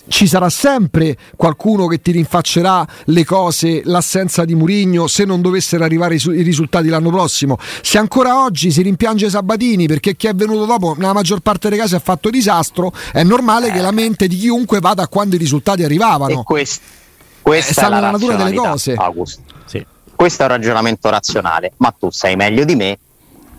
ci 0.08 0.28
sarà 0.28 0.50
sempre 0.50 1.16
qualcuno 1.38 1.88
che 1.88 2.02
ti 2.02 2.12
rinfaccerà 2.12 2.86
le 3.06 3.24
cose, 3.24 3.82
l'assenza 3.86 4.44
di 4.44 4.56
Murigno 4.56 5.08
se 5.08 5.24
non 5.24 5.42
dovessero 5.42 5.84
arrivare 5.86 6.16
i, 6.16 6.20
su- 6.20 6.32
i 6.32 6.42
risultati 6.42 6.90
l'anno 6.90 7.10
prossimo. 7.10 7.58
Se 7.82 7.98
ancora 7.98 8.44
oggi 8.44 8.72
si 8.72 8.82
rimpiange 8.82 9.30
Sabatini 9.30 9.88
perché 9.88 10.16
chi 10.16 10.28
è 10.28 10.34
venuto 10.34 10.66
dopo 10.66 10.96
nella 10.98 11.14
maggior 11.14 11.40
parte 11.40 11.70
dei 11.70 11.78
casi 11.78 11.96
ha 11.96 12.00
fatto 12.00 12.30
disastro, 12.30 12.92
è 13.14 13.24
normale 13.24 13.72
che 13.72 13.80
la 13.80 13.92
mente 13.92 14.28
di 14.28 14.38
chiunque 14.38 14.80
vada 14.80 15.04
a 15.04 15.08
quando 15.08 15.36
i 15.36 15.38
risultati 15.38 15.84
arrivavano. 15.84 16.42
E 16.42 16.44
quest- 16.44 16.82
questa 17.42 17.70
Eh, 17.70 17.74
sta 17.74 17.86
è 17.86 17.90
la 17.90 17.96
nella 17.96 18.12
natura 18.12 18.36
delle 18.36 18.56
cose. 18.56 18.96
Sì. 19.66 19.86
Questo 20.14 20.42
è 20.42 20.46
un 20.46 20.52
ragionamento 20.52 21.10
razionale, 21.10 21.72
ma 21.78 21.96
tu 21.98 22.12
sai 22.12 22.36
meglio 22.36 22.66
di 22.66 22.76
me 22.76 23.00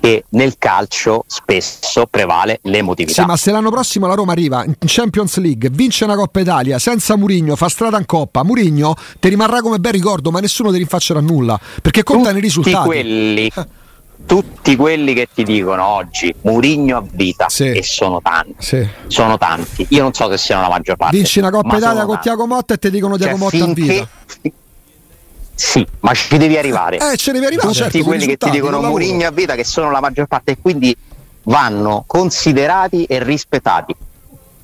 che 0.03 0.25
nel 0.31 0.57
calcio 0.59 1.23
spesso 1.29 2.07
prevale 2.11 2.59
l'emotività. 2.63 3.23
Sì, 3.23 3.29
ma 3.29 3.37
se 3.37 3.53
l'anno 3.53 3.71
prossimo 3.71 4.09
la 4.09 4.15
Roma 4.15 4.33
arriva 4.33 4.65
in 4.65 4.75
Champions 4.81 5.37
League, 5.37 5.71
vince 5.71 6.03
una 6.03 6.17
Coppa 6.17 6.41
Italia 6.41 6.81
senza 6.81 7.17
Murigno, 7.17 7.55
fa 7.55 7.69
strada 7.69 7.99
in 7.99 8.07
Coppa, 8.07 8.43
Murigno 8.43 8.95
ti 9.21 9.29
rimarrà 9.29 9.61
come 9.61 9.79
bel 9.79 9.93
ricordo, 9.93 10.33
ma 10.33 10.41
nessuno 10.41 10.73
ti 10.73 10.79
rinfaccerà 10.79 11.21
nulla 11.21 11.57
perché 11.81 12.03
contano 12.03 12.37
i 12.37 12.41
risultati. 12.41 12.85
quelli, 12.85 13.49
tutti 14.27 14.75
quelli 14.75 15.15
che 15.15 15.29
ti 15.33 15.45
dicono 15.45 15.85
oggi 15.87 16.35
Murigno 16.43 16.97
a 16.97 17.05
vita 17.09 17.49
Sì. 17.49 17.71
e 17.71 17.85
sono 17.85 18.21
tanti. 18.21 18.55
Sì. 18.59 18.85
Sono 19.07 19.39
tanti. 19.39 19.87
Io 19.91 20.03
non 20.03 20.13
so 20.13 20.29
se 20.31 20.37
siano 20.37 20.63
la 20.63 20.69
maggior 20.69 20.97
parte. 20.97 21.17
Vinci 21.17 21.39
una 21.39 21.51
Coppa 21.51 21.77
Italia 21.77 22.01
con 22.01 22.15
tanti. 22.15 22.23
Tiago 22.23 22.47
Motta 22.49 22.75
e 22.75 22.79
ti 22.79 22.91
dicono 22.91 23.17
Cioè, 23.17 23.29
Tiago 23.29 23.39
Motta 23.39 23.65
a 23.65 23.73
vita. 23.73 24.09
Sì, 25.63 25.87
ma 26.01 26.13
ci 26.13 26.37
devi 26.39 26.59
arrivare. 26.59 26.97
Eh, 26.97 27.01
ne 27.01 27.33
devi 27.33 27.47
arrivare, 27.47 27.69
tutti 27.69 27.75
certo, 27.75 28.03
quelli 28.03 28.27
che 28.27 28.37
ti 28.37 28.51
dicono. 28.51 28.81
Murigno 28.83 29.29
a 29.29 29.31
vita 29.31 29.55
che 29.55 29.63
sono 29.63 29.93
la 29.93 30.01
maggior 30.01 30.27
parte 30.27 30.51
e 30.53 30.59
quindi 30.61 30.95
vanno 31.45 32.03
considerati 32.05 33.05
e 33.05 33.23
rispettati 33.23 33.95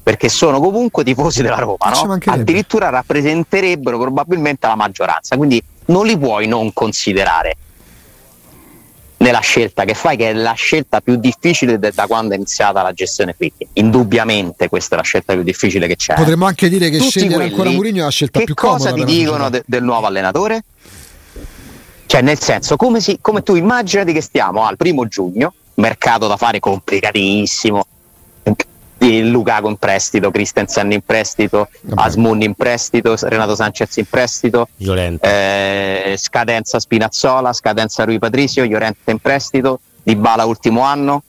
perché 0.02 0.28
sono 0.28 0.58
comunque 0.58 1.04
tifosi 1.04 1.42
della 1.42 1.56
Roma 1.56 1.76
Ma 1.78 1.94
ci 1.94 2.04
no? 2.06 2.18
addirittura 2.32 2.88
rappresenterebbero 2.88 3.98
probabilmente 3.98 4.66
la 4.66 4.76
maggioranza 4.76 5.36
quindi 5.36 5.62
non 5.86 6.06
li 6.06 6.16
puoi 6.16 6.46
non 6.46 6.72
considerare 6.72 7.56
nella 9.18 9.40
scelta 9.40 9.84
che 9.84 9.94
fai 9.94 10.16
che 10.16 10.30
è 10.30 10.32
la 10.32 10.52
scelta 10.52 11.00
più 11.00 11.16
difficile 11.16 11.78
da 11.78 12.06
quando 12.06 12.34
è 12.34 12.36
iniziata 12.36 12.82
la 12.82 12.92
gestione 12.92 13.32
Fritti 13.36 13.66
indubbiamente 13.74 14.68
questa 14.68 14.94
è 14.94 14.98
la 14.98 15.04
scelta 15.04 15.32
più 15.34 15.42
difficile 15.42 15.86
che 15.88 15.96
c'è 15.96 16.14
Potremmo 16.14 16.46
anche 16.46 16.68
dire 16.68 16.88
che 16.88 16.98
Tutti 16.98 17.10
scegliere 17.10 17.44
ancora 17.44 17.70
Murigno 17.70 18.02
è 18.02 18.04
la 18.04 18.10
scelta 18.10 18.40
più 18.40 18.54
comoda. 18.54 18.78
cosa 18.78 18.92
ti 18.92 19.04
dicono 19.04 19.50
de- 19.50 19.62
del 19.66 19.82
nuovo 19.82 20.06
allenatore? 20.06 20.62
Cioè, 22.06 22.22
nel 22.22 22.38
senso, 22.40 22.76
come, 22.76 23.00
si- 23.00 23.18
come 23.20 23.42
tu 23.42 23.54
immaginati 23.54 24.14
che 24.14 24.22
stiamo 24.22 24.64
al 24.66 24.78
primo 24.78 25.06
giugno, 25.06 25.52
mercato 25.74 26.26
da 26.26 26.38
fare 26.38 26.58
complicatissimo. 26.58 27.84
Lukaku 28.98 29.68
in 29.68 29.76
prestito, 29.76 30.30
Christensen 30.30 30.90
in 30.92 31.00
prestito, 31.04 31.68
Vabbè. 31.82 32.02
Asmun 32.06 32.42
in 32.42 32.54
prestito, 32.54 33.14
Renato 33.20 33.54
Sanchez 33.54 33.96
in 33.96 34.06
prestito, 34.06 34.68
eh, 35.20 36.14
scadenza 36.18 36.80
Spinazzola, 36.80 37.52
scadenza 37.52 38.04
Rui 38.04 38.18
Patricio, 38.18 38.64
Llorente 38.64 39.10
in 39.10 39.18
prestito, 39.18 39.80
Dybala 40.02 40.44
ultimo 40.44 40.82
anno. 40.82 41.22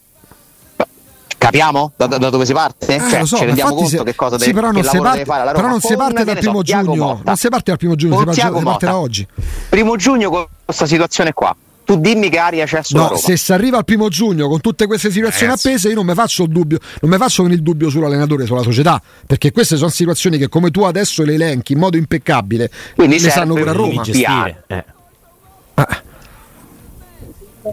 Capiamo 1.38 1.92
da, 1.96 2.06
da- 2.06 2.18
dove 2.28 2.44
si 2.44 2.52
parte? 2.52 2.96
Eh, 2.96 2.98
cioè, 3.08 3.20
lo 3.20 3.24
so, 3.24 3.36
ci 3.36 3.46
rendiamo 3.46 3.72
conto 3.74 3.88
se- 3.88 4.02
che 4.04 4.14
cosa 4.14 4.36
sì, 4.36 4.46
deve, 4.46 4.52
però 4.60 4.66
non 4.72 4.80
che 4.80 4.86
lavoro 4.86 5.02
parte, 5.04 5.18
deve 5.18 5.30
fare 5.30 5.44
la 5.44 5.50
Roma? 5.52 5.56
però 5.62 5.68
non 5.68 5.80
si 5.80 5.96
parte 5.96 6.24
dal 6.24 6.34
so, 6.34 6.40
primo 6.40 6.62
Thiago 6.62 6.92
giugno, 6.92 7.20
non 7.24 7.36
si 7.36 7.48
parte 7.48 7.70
dal 7.70 7.78
primo 7.78 7.94
giugno, 7.94 8.18
si 8.18 8.24
Con 8.24 8.34
si 8.34 8.40
parte 8.62 8.86
da 8.86 8.98
oggi. 8.98 9.26
Primo 9.70 9.96
giugno 9.96 10.28
con 10.30 10.46
questa 10.66 10.84
situazione 10.84 11.32
qua. 11.32 11.56
Tu 11.90 11.98
dimmi 11.98 12.28
che 12.28 12.38
aria 12.38 12.66
c'è 12.66 12.84
sulla 12.84 13.00
No, 13.02 13.08
Roma. 13.08 13.20
se 13.20 13.36
si 13.36 13.52
arriva 13.52 13.78
al 13.78 13.84
primo 13.84 14.08
giugno 14.08 14.46
con 14.46 14.60
tutte 14.60 14.86
queste 14.86 15.10
situazioni 15.10 15.46
Ragazzi. 15.48 15.66
appese, 15.68 15.88
io 15.88 15.96
non 15.96 16.06
mi 16.06 16.14
faccio 16.14 16.44
il 16.44 16.50
dubbio, 16.50 16.78
non 17.00 17.10
mi 17.10 17.16
faccio 17.16 17.42
venire 17.42 17.58
il 17.60 17.66
dubbio 17.66 17.90
sull'allenatore, 17.90 18.46
sulla 18.46 18.62
società, 18.62 19.02
perché 19.26 19.50
queste 19.50 19.76
sono 19.76 19.90
situazioni 19.90 20.38
che 20.38 20.48
come 20.48 20.70
tu 20.70 20.82
adesso 20.84 21.24
le 21.24 21.34
elenchi 21.34 21.72
in 21.72 21.80
modo 21.80 21.96
impeccabile, 21.96 22.70
Quindi 22.94 23.14
le 23.14 23.20
serve 23.22 23.34
sanno 23.40 23.54
pure 23.54 23.70
a 23.70 23.72
un 23.72 23.76
Roma. 23.76 24.02
Gestire. 24.02 24.62
Eh. 24.68 24.84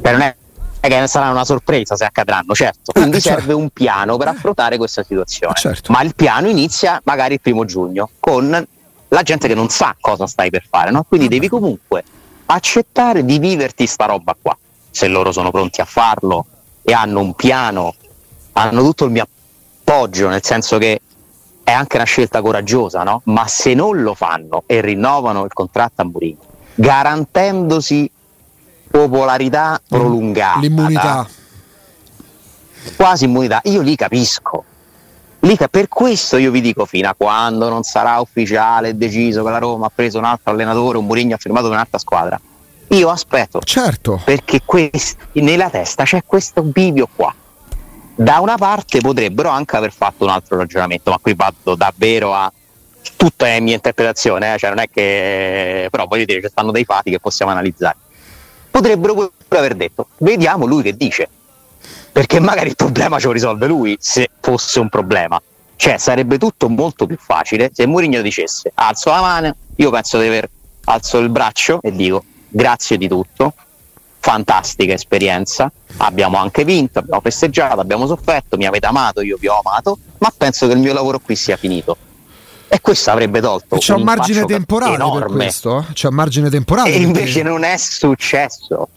Che 0.01 0.11
non 0.11 0.21
è 0.21 0.35
che 0.79 1.07
sarà 1.07 1.29
una 1.29 1.45
sorpresa 1.45 1.95
se 1.95 2.03
accadranno, 2.05 2.55
certo. 2.55 2.93
Quindi 2.93 3.17
Eh, 3.17 3.21
certo. 3.21 3.39
serve 3.39 3.53
un 3.53 3.69
piano 3.69 4.17
per 4.17 4.29
affrontare 4.29 4.77
questa 4.77 5.03
situazione. 5.03 5.53
Eh, 5.55 5.59
certo. 5.59 5.91
Ma 5.91 6.01
il 6.01 6.15
piano 6.15 6.47
inizia 6.47 6.99
magari 7.03 7.35
il 7.35 7.41
primo 7.41 7.65
giugno 7.65 8.09
con 8.19 8.65
la 9.09 9.21
gente 9.21 9.47
che 9.47 9.53
non 9.53 9.69
sa 9.69 9.95
cosa 9.99 10.25
stai 10.25 10.49
per 10.49 10.63
fare, 10.67 10.89
no? 10.89 11.03
Quindi 11.03 11.27
devi 11.27 11.47
comunque 11.47 12.03
accettare 12.47 13.23
di 13.23 13.39
viverti 13.39 13.85
sta 13.87 14.05
roba 14.05 14.35
qua. 14.39 14.57
Se 14.89 15.07
loro 15.07 15.31
sono 15.31 15.51
pronti 15.51 15.81
a 15.81 15.85
farlo 15.85 16.45
e 16.81 16.93
hanno 16.93 17.19
un 17.19 17.33
piano, 17.33 17.93
hanno 18.53 18.81
tutto 18.81 19.05
il 19.05 19.11
mio 19.11 19.27
appoggio, 19.83 20.27
nel 20.27 20.43
senso 20.43 20.77
che 20.77 21.01
è 21.63 21.71
anche 21.71 21.97
una 21.97 22.05
scelta 22.05 22.41
coraggiosa, 22.41 23.03
no? 23.03 23.21
Ma 23.25 23.45
se 23.47 23.73
non 23.73 24.01
lo 24.01 24.13
fanno 24.13 24.63
e 24.65 24.81
rinnovano 24.81 25.43
il 25.43 25.53
contratto 25.53 26.01
a 26.01 26.05
Mourinho, 26.05 26.39
garantendosi 26.75 28.09
popolarità 28.89 29.79
prolungata, 29.87 30.59
L'immunità. 30.59 31.27
quasi 32.95 33.25
immunità, 33.25 33.59
io 33.65 33.81
li 33.81 33.95
capisco. 33.95 34.63
Lì 35.41 35.55
ca- 35.55 35.67
per 35.67 35.87
questo 35.87 36.37
io 36.37 36.51
vi 36.51 36.61
dico 36.61 36.85
fino 36.85 37.07
a 37.09 37.15
quando 37.15 37.69
non 37.69 37.83
sarà 37.83 38.19
ufficiale 38.19 38.89
e 38.89 38.93
deciso 38.95 39.43
che 39.43 39.49
la 39.51 39.59
Roma 39.59 39.85
ha 39.85 39.91
preso 39.93 40.17
un 40.17 40.25
altro 40.25 40.51
allenatore, 40.51 40.97
un 40.97 41.05
Mourinho 41.05 41.35
ha 41.35 41.37
firmato 41.37 41.69
un'altra 41.69 41.99
squadra. 41.99 42.39
Io 42.89 43.09
aspetto 43.09 43.59
Certo. 43.59 44.21
perché 44.23 44.61
questi- 44.65 45.15
nella 45.41 45.69
testa 45.69 46.03
c'è 46.03 46.23
questo 46.25 46.63
bivio 46.63 47.07
qua. 47.13 47.33
Da 48.15 48.39
una 48.39 48.55
parte 48.57 48.99
potrebbero 48.99 49.49
anche 49.49 49.75
aver 49.75 49.91
fatto 49.93 50.23
un 50.23 50.31
altro 50.31 50.57
ragionamento, 50.57 51.11
ma 51.11 51.19
qui 51.19 51.35
vado 51.35 51.75
davvero 51.75 52.33
a 52.33 52.51
tutta 53.15 53.45
è 53.47 53.59
mia 53.59 53.75
interpretazione, 53.75 54.55
eh, 54.55 54.57
cioè 54.57 54.69
non 54.69 54.79
è 54.79 54.89
che 54.89 55.87
però 55.91 56.07
voglio 56.07 56.25
dire, 56.25 56.41
ci 56.41 56.47
stanno 56.49 56.71
dei 56.71 56.83
fatti 56.83 57.11
che 57.11 57.19
possiamo 57.19 57.51
analizzare. 57.51 57.95
Potrebbero 58.71 59.13
pure 59.13 59.29
aver 59.59 59.75
detto, 59.75 60.07
vediamo 60.17 60.65
lui 60.65 60.81
che 60.81 60.97
dice. 60.97 61.29
Perché 62.17 62.39
magari 62.39 62.69
il 62.69 62.75
problema 62.75 63.19
ce 63.19 63.27
lo 63.27 63.31
risolve 63.31 63.67
lui, 63.67 63.95
se 63.99 64.31
fosse 64.39 64.79
un 64.79 64.89
problema. 64.89 65.39
Cioè, 65.75 65.99
sarebbe 65.99 66.39
tutto 66.39 66.67
molto 66.67 67.05
più 67.05 67.15
facile 67.15 67.69
se 67.71 67.85
Mourinho 67.85 68.23
dicesse 68.23 68.71
alzo 68.73 69.11
la 69.11 69.21
mano, 69.21 69.55
io 69.75 69.91
penso 69.91 70.19
di 70.19 70.25
aver 70.25 70.49
alzo 70.85 71.19
il 71.19 71.29
braccio 71.29 71.79
e 71.79 71.91
dico 71.91 72.23
grazie 72.49 72.97
di 72.97 73.07
tutto, 73.07 73.53
fantastica 74.19 74.93
esperienza, 74.93 75.71
abbiamo 75.97 76.37
anche 76.37 76.63
vinto, 76.65 76.97
abbiamo 76.97 77.21
festeggiato, 77.21 77.81
abbiamo 77.81 78.07
sofferto, 78.07 78.57
mi 78.57 78.65
avete 78.65 78.87
amato, 78.87 79.21
io 79.21 79.37
vi 79.39 79.45
ho 79.45 79.61
amato, 79.63 79.99
ma 80.17 80.33
penso 80.35 80.65
che 80.65 80.73
il 80.73 80.79
mio 80.79 80.93
lavoro 80.93 81.19
qui 81.19 81.35
sia 81.35 81.55
finito. 81.55 81.95
E 82.67 82.81
questo 82.81 83.11
avrebbe 83.11 83.41
tolto 83.41 83.77
C'è 83.77 83.93
un 83.93 84.01
margine 84.01 84.39
faccio 84.39 84.53
temporale 84.53 84.97
per 84.97 85.05
enorme. 85.05 85.35
questo? 85.35 85.85
C'è 85.93 86.07
un 86.07 86.15
margine 86.15 86.49
temporale. 86.49 86.89
E 86.89 86.91
perché- 86.93 87.05
invece 87.05 87.43
non 87.43 87.61
è 87.63 87.77
successo. 87.77 88.89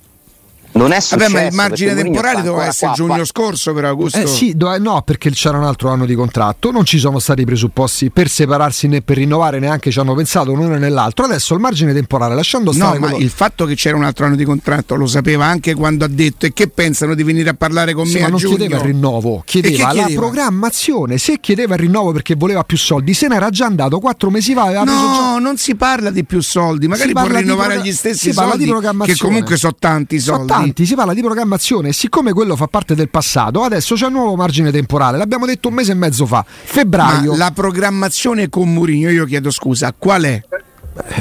Non 0.72 0.92
è 0.92 1.00
successo. 1.00 1.32
Vabbè, 1.32 1.42
ma 1.42 1.48
il 1.48 1.54
margine 1.54 1.94
temporale 1.94 2.42
doveva 2.42 2.66
essere 2.66 2.86
qua, 2.86 2.94
giugno 2.94 3.14
qua. 3.16 3.24
scorso 3.24 3.72
per 3.74 3.84
Augusto. 3.86 4.18
Eh 4.18 4.26
sì, 4.26 4.56
do- 4.56 4.78
no, 4.78 5.02
perché 5.02 5.30
c'era 5.30 5.58
un 5.58 5.64
altro 5.64 5.90
anno 5.90 6.06
di 6.06 6.14
contratto, 6.14 6.70
non 6.70 6.84
ci 6.84 6.98
sono 6.98 7.18
stati 7.18 7.42
i 7.42 7.44
presupposti 7.44 8.10
per 8.10 8.28
separarsi 8.28 8.86
né 8.86 9.02
per 9.02 9.16
rinnovare, 9.16 9.58
neanche 9.58 9.90
ci 9.90 9.98
hanno 9.98 10.14
pensato 10.14 10.52
l'uno 10.54 10.76
né 10.78 10.88
l'altro. 10.88 11.24
Adesso 11.24 11.54
il 11.54 11.60
margine 11.60 11.92
temporale, 11.92 12.34
lasciando 12.36 12.70
No, 12.70 12.76
stare 12.76 12.98
ma 13.00 13.08
quello- 13.08 13.24
il 13.24 13.30
fatto 13.30 13.64
che 13.66 13.74
c'era 13.74 13.96
un 13.96 14.04
altro 14.04 14.26
anno 14.26 14.36
di 14.36 14.44
contratto 14.44 14.94
lo 14.94 15.06
sapeva 15.06 15.44
anche 15.44 15.74
quando 15.74 16.04
ha 16.04 16.08
detto 16.08 16.46
e 16.46 16.52
che 16.52 16.68
pensano 16.68 17.14
di 17.14 17.22
venire 17.24 17.50
a 17.50 17.54
parlare 17.54 17.92
con 17.92 18.06
Sì, 18.06 18.14
me 18.14 18.20
ma 18.20 18.26
a 18.26 18.30
non 18.30 18.38
giugno. 18.38 18.56
chiedeva 18.56 18.76
il 18.78 18.82
rinnovo, 18.84 19.42
chiedeva, 19.44 19.76
che 19.76 19.82
la 19.82 19.88
chiedeva? 20.04 20.20
programmazione. 20.20 21.18
Se 21.18 21.38
chiedeva 21.40 21.74
il 21.74 21.80
rinnovo 21.80 22.12
perché 22.12 22.34
voleva 22.36 22.62
più 22.62 22.76
soldi, 22.76 23.12
se 23.14 23.26
ne 23.28 23.34
era 23.34 23.50
già 23.50 23.66
andato 23.66 23.98
quattro 23.98 24.30
mesi 24.30 24.54
fa. 24.54 24.62
Aveva 24.64 24.82
preso 24.84 24.98
già- 24.98 25.30
No, 25.32 25.38
non 25.38 25.56
si 25.56 25.74
parla 25.74 26.10
di 26.10 26.24
più 26.24 26.40
soldi, 26.40 26.86
magari 26.86 27.12
può 27.12 27.22
rinnovare 27.26 27.74
progra- 27.74 27.84
gli 27.84 27.92
stessi 27.92 28.28
si 28.28 28.34
parla 28.34 28.52
di 28.56 28.58
soldi, 28.58 28.64
che 28.64 28.70
programmazione. 28.70 29.18
comunque 29.20 29.56
sono 29.56 29.74
tanti 29.78 30.18
Sono 30.20 30.36
soldi. 30.38 30.52
Tanti, 30.60 30.86
si 30.86 30.94
parla 30.94 31.14
di 31.14 31.20
programmazione 31.20 31.88
e 31.88 31.92
siccome 31.92 32.32
quello 32.32 32.56
fa 32.56 32.66
parte 32.66 32.94
del 32.94 33.08
passato, 33.08 33.62
adesso 33.62 33.94
c'è 33.94 34.06
un 34.06 34.12
nuovo 34.12 34.36
margine 34.36 34.70
temporale, 34.70 35.16
l'abbiamo 35.16 35.46
detto 35.46 35.68
un 35.68 35.74
mese 35.74 35.92
e 35.92 35.94
mezzo 35.94 36.26
fa, 36.26 36.44
febbraio. 36.46 37.32
Ma 37.32 37.36
la 37.36 37.50
programmazione 37.52 38.48
con 38.48 38.72
Murigno, 38.72 39.10
io 39.10 39.24
chiedo 39.24 39.50
scusa, 39.50 39.94
qual 39.96 40.22
è? 40.24 40.42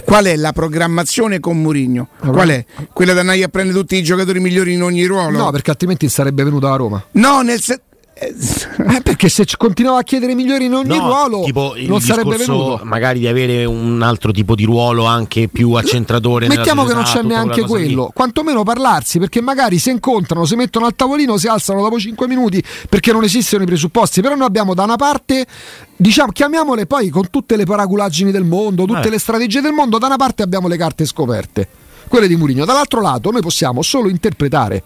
Qual 0.03 0.25
è 0.25 0.35
la 0.35 0.51
programmazione 0.51 1.39
con 1.39 1.61
Murigno? 1.61 2.09
Qual 2.19 2.49
è? 2.49 2.65
Quella 2.91 3.13
da 3.13 3.21
andare 3.21 3.43
a 3.43 3.47
prendere 3.47 3.77
tutti 3.79 3.95
i 3.95 4.03
giocatori 4.03 4.39
migliori 4.39 4.73
in 4.73 4.83
ogni 4.83 5.05
ruolo? 5.05 5.37
No, 5.37 5.51
perché 5.51 5.69
altrimenti 5.69 6.09
sarebbe 6.09 6.43
venuto 6.43 6.67
a 6.67 6.75
Roma. 6.75 7.03
No, 7.11 7.41
nel 7.41 7.61
senso... 7.61 7.83
Eh, 8.21 9.01
perché 9.01 9.29
se 9.29 9.45
continuava 9.57 9.99
a 9.99 10.03
chiedere 10.03 10.35
migliori 10.35 10.65
in 10.65 10.73
ogni 10.73 10.97
No, 10.97 11.05
ruolo, 11.05 11.41
tipo 11.43 11.73
non 11.87 12.01
sarebbe 12.01 12.35
venuto. 12.35 12.81
magari 12.83 13.19
di 13.19 13.27
avere 13.27 13.63
un 13.63 14.01
altro 14.01 14.31
tipo 14.33 14.55
di 14.55 14.65
ruolo 14.65 15.05
anche 15.05 15.47
più 15.47 15.71
accentratore 15.73 16.47
Mettiamo 16.47 16.83
che 16.83 16.93
non 16.93 17.03
c'è 17.03 17.21
neanche 17.21 17.61
quella 17.61 17.67
cosa 17.67 17.77
lì. 17.79 17.85
quello, 17.85 18.11
quantomeno 18.13 18.63
parlarsi, 18.63 19.19
perché 19.19 19.41
magari 19.41 19.77
si 19.79 19.89
incontrano, 19.89 20.45
si 20.45 20.55
mettono 20.55 20.85
al 20.85 20.95
tavolino, 20.95 21.37
si 21.37 21.47
alzano 21.47 21.81
dopo 21.81 21.97
5 21.97 22.27
minuti 22.27 22.61
perché 22.89 23.11
non 23.13 23.23
esistono 23.23 23.63
i 23.63 23.65
presupposti. 23.65 24.21
Però 24.21 24.35
noi 24.35 24.47
abbiamo 24.47 24.73
da 24.73 24.83
una 24.83 24.97
parte, 24.97 25.45
diciamo, 25.95 26.31
chiamiamole 26.33 26.85
poi 26.87 27.07
con 27.09 27.29
tutte 27.29 27.55
le 27.55 27.63
paraculaggini 27.65 28.31
del 28.31 28.43
mondo, 28.43 28.83
tutte 28.85 29.07
Eh. 29.07 29.11
le 29.11 29.19
strategie 29.19 29.61
del 29.61 29.71
mondo, 29.71 29.97
da 29.97 30.07
una 30.07 30.17
parte 30.17 30.43
abbiamo 30.43 30.67
le 30.67 30.75
carte 30.77 31.05
scoperte, 31.05 31.67
quelle 32.09 32.27
di 32.27 32.35
Murigno, 32.35 32.65
dall'altro 32.65 32.99
lato 33.01 33.31
noi 33.31 33.41
possiamo 33.41 33.81
solo 33.81 34.09
interpretare. 34.09 34.83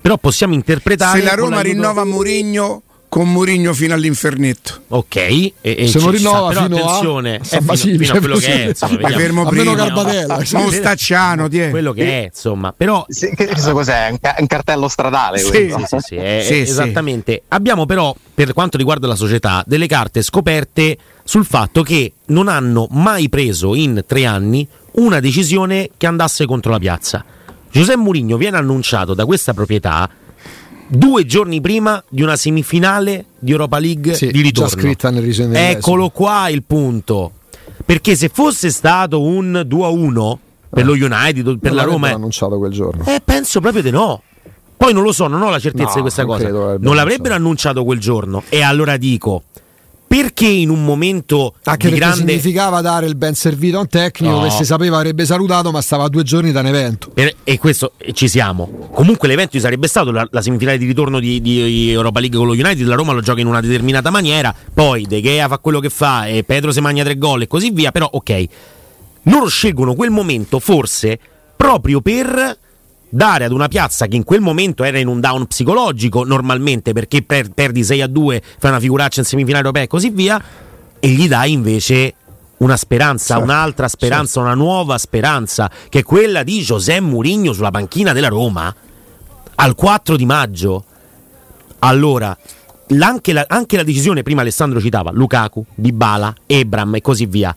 Però 0.00 0.16
possiamo 0.16 0.54
interpretare 0.54 1.18
Se 1.18 1.24
la 1.24 1.34
Roma 1.34 1.60
rinnova 1.60 2.04
Murigno 2.04 2.82
con 3.08 3.30
Murigno 3.32 3.72
fino 3.72 3.94
all'infernetto. 3.94 4.82
Ok, 4.88 5.16
e, 5.16 5.52
e 5.62 5.88
Se 5.88 5.98
non 5.98 6.08
sta, 6.08 6.10
rinnova 6.10 6.48
però 6.48 6.62
fino 6.64 6.76
a- 6.76 6.80
attenzione, 6.88 7.34
a 7.36 7.38
San 7.38 7.46
fino, 7.60 7.62
Basilio, 7.62 7.98
fino 7.98 8.12
a 8.12 8.18
quello 8.18 8.36
che 8.36 8.46
è, 8.64 8.68
insomma, 8.68 8.98
Ma 9.00 9.08
fermo 9.08 9.46
prima. 9.46 9.74
Garbatella, 9.74 10.44
sì. 10.44 10.56
Mostacciano, 10.56 11.48
ti 11.48 11.58
è. 11.58 11.70
quello 11.70 11.92
che 11.94 12.04
è, 12.04 12.24
insomma, 12.32 12.74
però 12.76 13.06
Sì, 13.08 13.30
che 13.34 13.46
cosa 13.46 13.72
cos'è? 13.72 14.08
Un, 14.10 14.18
ca- 14.20 14.36
un 14.38 14.46
cartello 14.46 14.88
stradale? 14.88 15.38
Sì. 15.38 15.46
Sì, 15.46 15.84
sì, 15.86 15.96
sì, 16.00 16.14
è- 16.16 16.42
Sì, 16.44 16.52
è 16.60 16.64
sì. 16.64 16.70
esattamente. 16.70 17.42
Abbiamo 17.48 17.86
però, 17.86 18.14
per 18.34 18.52
quanto 18.52 18.76
riguarda 18.76 19.06
la 19.06 19.16
società, 19.16 19.64
delle 19.66 19.86
carte 19.86 20.20
scoperte 20.22 20.98
sul 21.24 21.46
fatto 21.46 21.82
che 21.82 22.12
non 22.26 22.46
hanno 22.48 22.88
mai 22.90 23.30
preso 23.30 23.74
in 23.74 24.04
tre 24.06 24.26
anni 24.26 24.68
una 24.92 25.18
decisione 25.20 25.88
che 25.96 26.06
andasse 26.06 26.44
contro 26.44 26.72
la 26.72 26.78
piazza. 26.78 27.24
Giuseppe 27.70 27.98
Mourinho 27.98 28.36
viene 28.36 28.56
annunciato 28.56 29.14
da 29.14 29.24
questa 29.26 29.54
proprietà 29.54 30.08
due 30.90 31.26
giorni 31.26 31.60
prima 31.60 32.02
di 32.08 32.22
una 32.22 32.36
semifinale 32.36 33.26
di 33.38 33.50
Europa 33.50 33.78
League 33.78 34.14
Sì, 34.14 34.28
di 34.30 34.40
ritorno. 34.40 34.68
Eccolo 35.54 36.08
qua 36.10 36.48
il 36.48 36.62
punto. 36.62 37.32
Perché 37.84 38.16
se 38.16 38.28
fosse 38.32 38.70
stato 38.70 39.22
un 39.22 39.64
2-1 39.68 40.36
per 40.70 40.84
lo 40.84 40.92
United, 40.92 41.58
per 41.58 41.72
Non 41.72 41.74
la 41.74 41.82
Roma, 41.84 42.10
annunciato 42.10 42.58
quel 42.58 42.72
giorno. 42.72 43.04
eh, 43.06 43.20
penso 43.24 43.60
proprio 43.60 43.82
di 43.82 43.90
no. 43.90 44.22
Poi 44.76 44.92
non 44.92 45.02
lo 45.02 45.12
so, 45.12 45.26
non 45.26 45.42
ho 45.42 45.50
la 45.50 45.58
certezza 45.58 45.88
No, 45.90 45.94
di 45.96 46.00
questa 46.02 46.22
non 46.24 46.36
cosa. 46.36 46.76
Non 46.78 46.94
l'avrebbero 46.94 47.34
annunciato 47.34 47.84
quel 47.84 47.98
giorno. 47.98 48.42
E 48.48 48.62
allora 48.62 48.96
dico, 48.96 49.42
perché 50.08 50.46
in 50.46 50.70
un 50.70 50.84
momento 50.84 51.54
Anche 51.64 51.90
di 51.90 51.96
grande... 51.96 52.16
significava 52.16 52.80
dare 52.80 53.06
il 53.06 53.14
ben 53.14 53.34
servito 53.34 53.76
a 53.76 53.80
un 53.80 53.88
tecnico 53.88 54.36
No. 54.36 54.42
che 54.42 54.50
si 54.50 54.64
sapeva 54.64 54.96
avrebbe 54.96 55.26
salutato, 55.26 55.70
ma 55.70 55.82
stava 55.82 56.04
a 56.04 56.08
due 56.08 56.22
giorni 56.22 56.50
da 56.50 56.60
un 56.60 56.66
evento. 56.66 57.10
Per- 57.12 57.34
e 57.44 57.58
questo 57.58 57.92
e 57.98 58.14
ci 58.14 58.26
siamo. 58.26 58.88
Comunque 58.92 59.28
l'evento 59.28 59.58
sarebbe 59.60 59.86
stato 59.86 60.10
la, 60.10 60.26
la 60.30 60.40
semifinale 60.40 60.78
di 60.78 60.86
ritorno 60.86 61.20
di, 61.20 61.42
di 61.42 61.90
Europa 61.92 62.20
League 62.20 62.38
con 62.38 62.46
lo 62.46 62.54
United. 62.54 62.86
La 62.86 62.94
Roma 62.94 63.12
lo 63.12 63.20
gioca 63.20 63.40
in 63.42 63.46
una 63.46 63.60
determinata 63.60 64.08
maniera. 64.10 64.54
Poi 64.72 65.04
De 65.06 65.20
Gea 65.20 65.46
fa 65.46 65.58
quello 65.58 65.78
che 65.78 65.90
fa 65.90 66.26
e 66.26 66.42
Pedro 66.42 66.72
se 66.72 66.80
magna 66.80 67.04
tre 67.04 67.18
gol 67.18 67.42
e 67.42 67.46
così 67.46 67.70
via. 67.70 67.92
Però, 67.92 68.08
ok, 68.10 68.44
loro 69.24 69.46
scelgono 69.48 69.94
quel 69.94 70.10
momento 70.10 70.58
forse 70.58 71.18
proprio 71.54 72.00
per 72.00 72.58
dare 73.08 73.44
ad 73.44 73.52
una 73.52 73.68
piazza 73.68 74.06
che 74.06 74.16
in 74.16 74.24
quel 74.24 74.40
momento 74.40 74.84
era 74.84 74.98
in 74.98 75.06
un 75.06 75.20
down 75.20 75.46
psicologico 75.46 76.24
normalmente 76.24 76.92
perché 76.92 77.22
per- 77.22 77.50
perdi 77.50 77.84
6 77.84 78.02
a 78.02 78.06
2, 78.06 78.42
fai 78.58 78.70
una 78.70 78.80
figuraccia 78.80 79.20
in 79.20 79.26
semifinale 79.26 79.64
europea 79.64 79.84
e 79.84 79.86
così 79.86 80.10
via 80.10 80.42
e 81.00 81.08
gli 81.08 81.28
dai 81.28 81.52
invece 81.52 82.14
una 82.58 82.76
speranza, 82.76 83.34
Certo, 83.34 83.42
un'altra 83.44 83.88
speranza, 83.88 84.40
una 84.40 84.54
nuova 84.54 84.98
speranza 84.98 85.70
che 85.88 86.00
è 86.00 86.02
quella 86.02 86.42
di 86.42 86.60
José 86.60 87.00
Mourinho 87.00 87.52
sulla 87.52 87.70
panchina 87.70 88.12
della 88.12 88.28
Roma 88.28 88.74
al 89.54 89.74
4 89.74 90.16
di 90.16 90.26
maggio. 90.26 90.84
Allora, 91.80 92.36
l'anche 92.88 93.32
la, 93.32 93.44
anche 93.48 93.76
la 93.76 93.84
decisione, 93.84 94.22
prima 94.22 94.40
Alessandro 94.40 94.80
citava 94.80 95.12
Lukaku, 95.12 95.64
Dybala, 95.74 96.34
Ebram 96.46 96.96
e 96.96 97.00
così 97.00 97.26
via. 97.26 97.54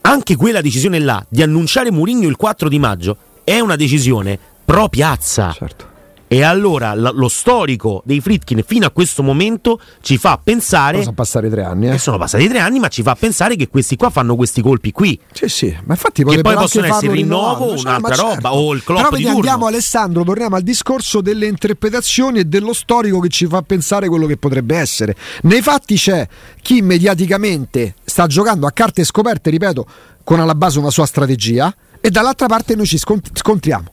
Anche 0.00 0.36
quella 0.36 0.60
decisione 0.60 0.98
là 0.98 1.24
di 1.28 1.42
annunciare 1.42 1.90
Mourinho 1.90 2.28
il 2.28 2.36
4 2.36 2.68
di 2.68 2.78
maggio 2.78 3.16
è 3.44 3.58
una 3.60 3.76
decisione 3.76 4.38
pro 4.64 4.88
piazza. 4.88 5.52
Certo. 5.52 5.92
E 6.26 6.42
allora 6.42 6.94
la- 6.94 7.12
lo 7.12 7.28
storico 7.28 8.02
dei 8.04 8.20
Fritkin 8.20 8.64
fino 8.66 8.86
a 8.86 8.90
questo 8.90 9.22
momento 9.22 9.78
ci 10.00 10.16
fa 10.18 10.40
pensare. 10.42 11.00
Sono 11.02 11.12
passati 11.14 11.48
tre 11.48 11.62
anni. 11.62 11.86
E 11.86 11.92
Eh. 11.92 11.98
sono 11.98 12.18
passati 12.18 12.48
tre 12.48 12.58
anni, 12.58 12.80
ma 12.80 12.88
ci 12.88 13.02
fa 13.02 13.14
pensare 13.14 13.54
che 13.54 13.68
questi 13.68 13.94
qua 13.94 14.10
fanno 14.10 14.34
questi 14.34 14.60
colpi 14.60 14.90
qui. 14.90 15.20
Sì, 15.32 15.48
sì, 15.48 15.66
ma 15.84 15.94
infatti 15.94 16.24
Che 16.24 16.40
poi 16.40 16.54
possono 16.54 16.86
essere 16.86 17.12
rinnovo, 17.12 17.66
rinnovando. 17.74 17.80
un'altra 17.82 17.98
ma 18.00 18.08
certo. 18.14 18.34
roba, 18.34 18.54
o 18.54 18.74
il 18.74 18.82
Klopp 18.82 19.02
Però 19.04 19.16
di 19.16 19.26
andiamo 19.26 19.66
Alessandro, 19.66 20.24
torniamo 20.24 20.56
al 20.56 20.62
discorso 20.62 21.20
delle 21.20 21.46
interpretazioni 21.46 22.40
e 22.40 22.44
dello 22.46 22.72
storico 22.72 23.20
che 23.20 23.28
ci 23.28 23.46
fa 23.46 23.62
pensare 23.62 24.08
quello 24.08 24.26
che 24.26 24.36
potrebbe 24.36 24.76
essere. 24.76 25.14
Nei 25.42 25.62
fatti 25.62 25.94
c'è 25.94 26.26
chi 26.60 26.80
mediaticamente 26.82 27.94
sta 28.04 28.26
giocando 28.26 28.66
a 28.66 28.72
carte 28.72 29.04
scoperte, 29.04 29.50
ripeto, 29.50 29.86
con 30.24 30.40
alla 30.40 30.54
base 30.56 30.78
una 30.80 30.90
sua 30.90 31.06
strategia 31.06 31.72
e 32.00 32.10
dall'altra 32.10 32.46
parte 32.46 32.74
noi 32.74 32.86
ci 32.86 32.98
scont- 32.98 33.30
scontriamo, 33.32 33.84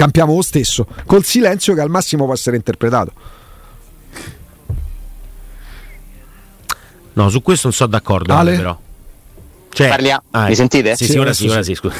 campiamo 0.00 0.34
lo 0.34 0.40
stesso, 0.40 0.86
col 1.04 1.24
silenzio 1.24 1.74
che 1.74 1.82
al 1.82 1.90
massimo 1.90 2.24
può 2.24 2.32
essere 2.32 2.56
interpretato. 2.56 3.12
No, 7.12 7.28
su 7.28 7.42
questo 7.42 7.66
non 7.66 7.76
sono 7.76 7.90
d'accordo. 7.90 8.34
Ale? 8.34 8.56
Però. 8.56 8.78
Cioè, 9.68 9.88
Parliamo- 9.88 10.22
ah, 10.30 10.46
mi 10.46 10.54
sentite? 10.54 10.96
Sì, 10.96 11.04
Sì, 11.04 11.10
sì, 11.12 11.18
ora 11.18 11.32
sì, 11.34 11.48
ora 11.48 11.62
sì. 11.62 11.74
scusa. 11.74 11.94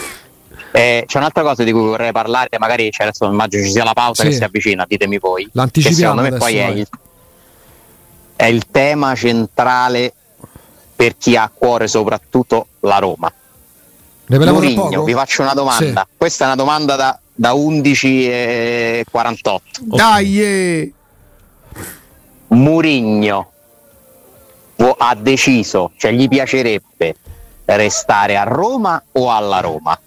Eh, 0.73 1.05
c'è 1.07 1.19
un'altra 1.19 1.43
cosa 1.43 1.63
di 1.63 1.73
cui 1.73 1.83
vorrei 1.83 2.11
parlare, 2.11 2.49
magari 2.59 2.91
cioè, 2.91 3.07
adesso 3.09 3.27
immagino 3.27 3.65
ci 3.65 3.71
sia 3.71 3.85
la 3.85 3.93
pausa 3.93 4.23
Sì. 4.23 4.31
che 4.31 4.35
si 4.35 4.45
avvicina, 4.45 4.87
ditemi 4.89 5.19
voi. 5.19 5.47
L'anticipiamo 5.53 6.15
secondo 6.23 6.23
me 6.23 6.39
poi 6.39 6.57
è 6.57 6.67
il, 6.69 6.89
è 8.37 8.45
il 8.47 8.65
tema 8.71 9.15
centrale 9.15 10.15
per 10.97 11.19
chi 11.19 11.37
ha 11.37 11.43
a 11.43 11.51
cuore 11.53 11.87
soprattutto 11.87 12.69
la 12.81 12.97
Roma. 12.99 13.31
Ne 14.27 14.39
poco? 14.39 15.05
vi 15.05 15.13
faccio 15.13 15.43
una 15.43 15.55
domanda. 15.55 16.07
Sì. 16.09 16.17
Questa 16.17 16.45
è 16.45 16.47
una 16.47 16.57
domanda 16.57 16.97
da, 16.97 17.21
da 17.41 17.55
11 17.55 18.31
e 18.31 19.05
48. 19.11 19.63
Dai, 19.81 20.43
eh. 20.43 20.93
Murigno 22.49 23.51
ha 24.99 25.15
deciso, 25.15 25.93
cioè 25.97 26.13
gli 26.13 26.29
piacerebbe 26.29 27.17
restare 27.65 28.37
a 28.37 28.43
Roma 28.43 29.03
o 29.13 29.33
alla 29.33 29.61
Roma? 29.61 29.99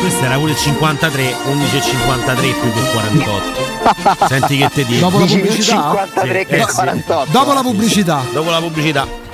Questo 0.00 0.24
era 0.24 0.36
pure 0.36 0.50
il 0.50 0.56
53, 0.58 1.34
11 1.46 1.76
e 1.76 1.80
53 1.80 2.42
più 2.50 2.72
che 2.72 2.90
48. 2.90 4.26
Senti 4.28 4.56
che 4.58 4.68
te 4.68 4.84
dico. 4.84 5.00
Dopo 5.08 5.18
la 5.20 5.26
pubblicità? 5.26 5.82
53 6.12 6.44
che 6.46 6.56
Eh, 6.56 6.58
il 6.58 6.68
sì. 6.68 6.74
48. 6.74 7.30
Dopo 7.30 7.52
la 7.54 7.62
pubblicità. 7.62 8.22
Dopo 8.32 8.50
la 8.50 8.60
pubblicità. 8.60 9.27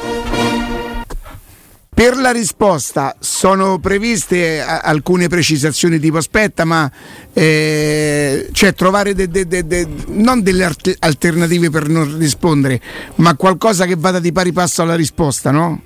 Per 1.95 2.17
la 2.17 2.33
risposta 2.33 3.15
sono 3.21 3.79
previste 3.79 4.57
eh, 4.57 4.61
alcune 4.61 5.29
precisazioni 5.29 6.01
tipo 6.01 6.17
aspetta, 6.17 6.65
ma 6.65 6.91
eh, 7.33 8.49
cioè 8.51 8.75
trovare 8.75 9.15
de- 9.15 9.29
de- 9.29 9.47
de- 9.47 9.65
de- 9.65 9.87
non 10.09 10.43
delle 10.43 10.69
alternative 10.99 11.71
per 11.71 11.89
non 11.89 12.19
rispondere, 12.19 12.81
ma 13.17 13.37
qualcosa 13.37 13.87
che 13.87 13.95
vada 13.97 14.19
di 14.19 14.33
pari 14.33 14.51
passo 14.53 14.83
alla 14.83 14.97
risposta, 14.97 15.53
no? 15.53 15.81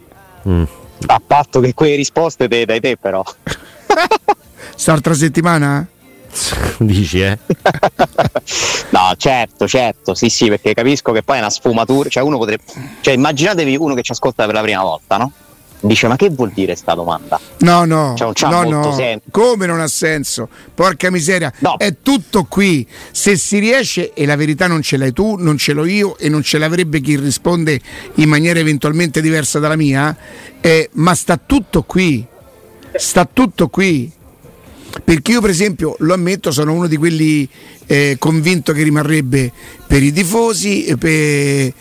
A 1.07 1.21
patto 1.25 1.61
che 1.61 1.75
quelle 1.75 1.97
risposte 1.97 2.49
te 2.49 2.65
dai 2.65 2.81
te 2.81 2.97
però. 2.97 3.23
Startra 4.77 5.13
settimana? 5.13 5.87
Dici, 6.79 7.21
eh? 7.21 7.39
No, 8.91 9.13
certo, 9.19 9.69
certo, 9.69 10.15
sì, 10.15 10.31
sì, 10.31 10.49
perché 10.49 10.73
capisco 10.73 11.13
che 11.13 11.23
poi 11.23 11.37
è 11.37 11.41
una 11.41 11.51
sfumatura, 11.51 12.09
cioè 12.09 12.23
uno 12.23 12.39
potrebbe, 12.39 12.63
cioè 13.03 13.13
immaginatevi 13.13 13.77
uno 13.77 13.93
che 13.95 14.01
ci 14.01 14.13
ascolta 14.13 14.47
per 14.47 14.55
la 14.55 14.63
prima 14.63 14.81
volta, 14.81 15.19
no? 15.19 15.33
Dice, 15.81 16.09
ma 16.09 16.17
che 16.17 16.29
vuol 16.31 16.51
dire 16.53 16.75
sta 16.75 16.95
domanda? 16.95 17.39
No, 17.59 17.85
no, 17.85 18.15
Cioè, 18.17 18.33
no, 18.51 18.63
no. 18.65 18.93
senso. 18.95 19.23
Come 19.31 19.67
non 19.67 19.79
ha 19.81 19.87
senso? 19.87 20.49
Porca 20.75 21.09
miseria, 21.11 21.53
No. 21.61 21.77
è 21.77 21.97
tutto 22.03 22.45
qui. 22.45 22.85
Se 23.13 23.37
si 23.37 23.59
riesce, 23.61 24.13
e 24.13 24.27
la 24.27 24.35
verità 24.35 24.67
non 24.67 24.83
ce 24.83 24.97
l'hai 24.97 25.13
tu, 25.13 25.37
non 25.37 25.57
ce 25.57 25.73
l'ho 25.75 25.85
io 25.85 26.19
e 26.19 26.29
non 26.29 26.43
ce 26.43 26.59
l'avrebbe 26.59 27.01
chi 27.01 27.17
risponde 27.17 27.81
in 28.15 28.29
maniera 28.29 28.59
eventualmente 28.59 29.21
diversa 29.21 29.61
dalla 29.61 29.77
mia, 29.77 30.17
eh, 30.61 30.91
ma 30.95 31.15
sta 31.15 31.39
tutto 31.45 31.85
qui. 31.85 32.27
Sta 32.97 33.29
tutto 33.33 33.69
qui. 33.69 34.11
Perché 35.05 35.33
io, 35.33 35.41
per 35.41 35.51
esempio, 35.51 35.95
lo 36.01 36.13
ammetto, 36.15 36.51
sono 36.51 36.73
uno 36.73 36.89
di 36.89 36.97
quelli 36.97 37.49
eh, 37.87 38.17
convinto 38.19 38.73
che 38.73 38.83
rimarrebbe 38.83 39.53
per 39.87 40.03
i 40.03 40.13
tifosi, 40.13 40.87
eh, 40.87 40.97
per, 40.97 41.73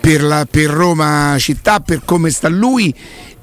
per 0.00 0.22
la- 0.22 0.46
per 0.48 0.70
Roma 0.70 1.34
città, 1.38 1.80
per 1.80 2.02
come 2.04 2.30
sta 2.30 2.48
lui 2.48 2.94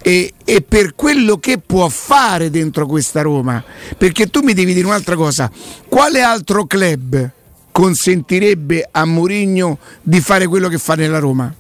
e, 0.02 0.34
e 0.44 0.62
per 0.62 0.96
quello 0.96 1.38
che 1.38 1.58
può 1.58 1.88
fare 1.90 2.50
dentro 2.50 2.86
questa 2.86 3.22
Roma. 3.22 3.64
Perché 3.98 4.28
tu 4.28 4.42
mi 4.42 4.54
devi 4.54 4.74
dire 4.74 4.86
un'altra 4.86 5.16
cosa: 5.16 5.52
quale 5.88 6.22
altro 6.22 6.66
club 6.66 7.32
consentirebbe 7.72 8.88
a 8.92 9.06
Mourinho 9.06 9.78
di 10.02 10.20
fare 10.22 10.48
quello 10.48 10.68
che 10.68 10.78
fa 10.78 10.96
nella 10.96 11.20
Roma? 11.20 11.54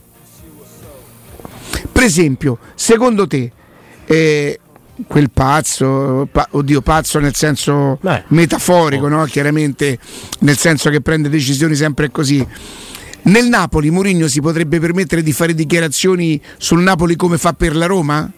Per 1.92 2.04
esempio, 2.04 2.60
secondo 2.76 3.28
te, 3.28 3.52
eh, 4.06 4.60
quel 5.06 5.30
pazzo, 5.30 6.28
pa- 6.32 6.48
oddio, 6.52 6.82
pazzo 6.82 7.20
nel 7.20 7.36
senso 7.36 8.00
Beh. 8.02 8.24
metaforico, 8.30 9.08
no? 9.08 9.26
chiaramente, 9.26 10.00
nel 10.40 10.58
senso 10.58 10.90
che 10.90 11.02
prende 11.02 11.30
decisioni 11.30 11.76
sempre 11.76 12.10
così. 12.10 12.46
Nel 13.28 13.48
Napoli 13.48 13.90
Mourinho 13.90 14.28
si 14.30 14.40
potrebbe 14.42 14.80
permettere 14.80 15.22
di 15.22 15.34
fare 15.34 15.54
dichiarazioni 15.54 16.42
sul 16.58 16.82
Napoli 16.82 17.16
come 17.18 17.38
fa 17.38 17.52
per 17.54 17.76
la 17.76 17.86
Roma? 17.86 18.30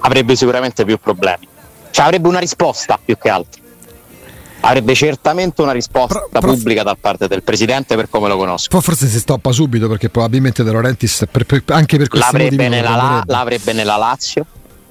Avrebbe 0.00 0.36
sicuramente 0.36 0.84
più 0.84 0.96
problemi. 0.98 1.48
Cioè 1.90 2.04
avrebbe 2.04 2.28
una 2.28 2.38
risposta 2.38 2.98
più 3.02 3.16
che 3.18 3.28
altro. 3.28 3.60
Avrebbe 4.60 4.94
certamente 4.94 5.62
una 5.62 5.72
risposta 5.72 6.14
Però- 6.14 6.28
però- 6.40 6.52
pubblica 6.54 6.82
da 6.84 6.96
parte 6.98 7.26
del 7.26 7.42
presidente 7.42 7.96
per 7.96 8.08
come 8.08 8.28
lo 8.28 8.36
conosco. 8.36 8.68
Poi 8.70 8.80
forse 8.82 9.08
si 9.08 9.18
stoppa 9.18 9.50
subito 9.50 9.88
perché 9.88 10.08
probabilmente 10.08 10.62
De 10.62 10.70
Laurentiis 10.70 11.24
per- 11.30 11.44
per- 11.44 11.62
anche 11.66 11.96
per 11.98 12.08
questi 12.08 12.32
motivi 12.32 12.56
L'avrebbe 12.56 12.76
nella, 12.76 12.96
La- 12.96 13.22
l'avrebbe 13.26 13.72
nella 13.72 13.96
Lazio, 13.96 14.46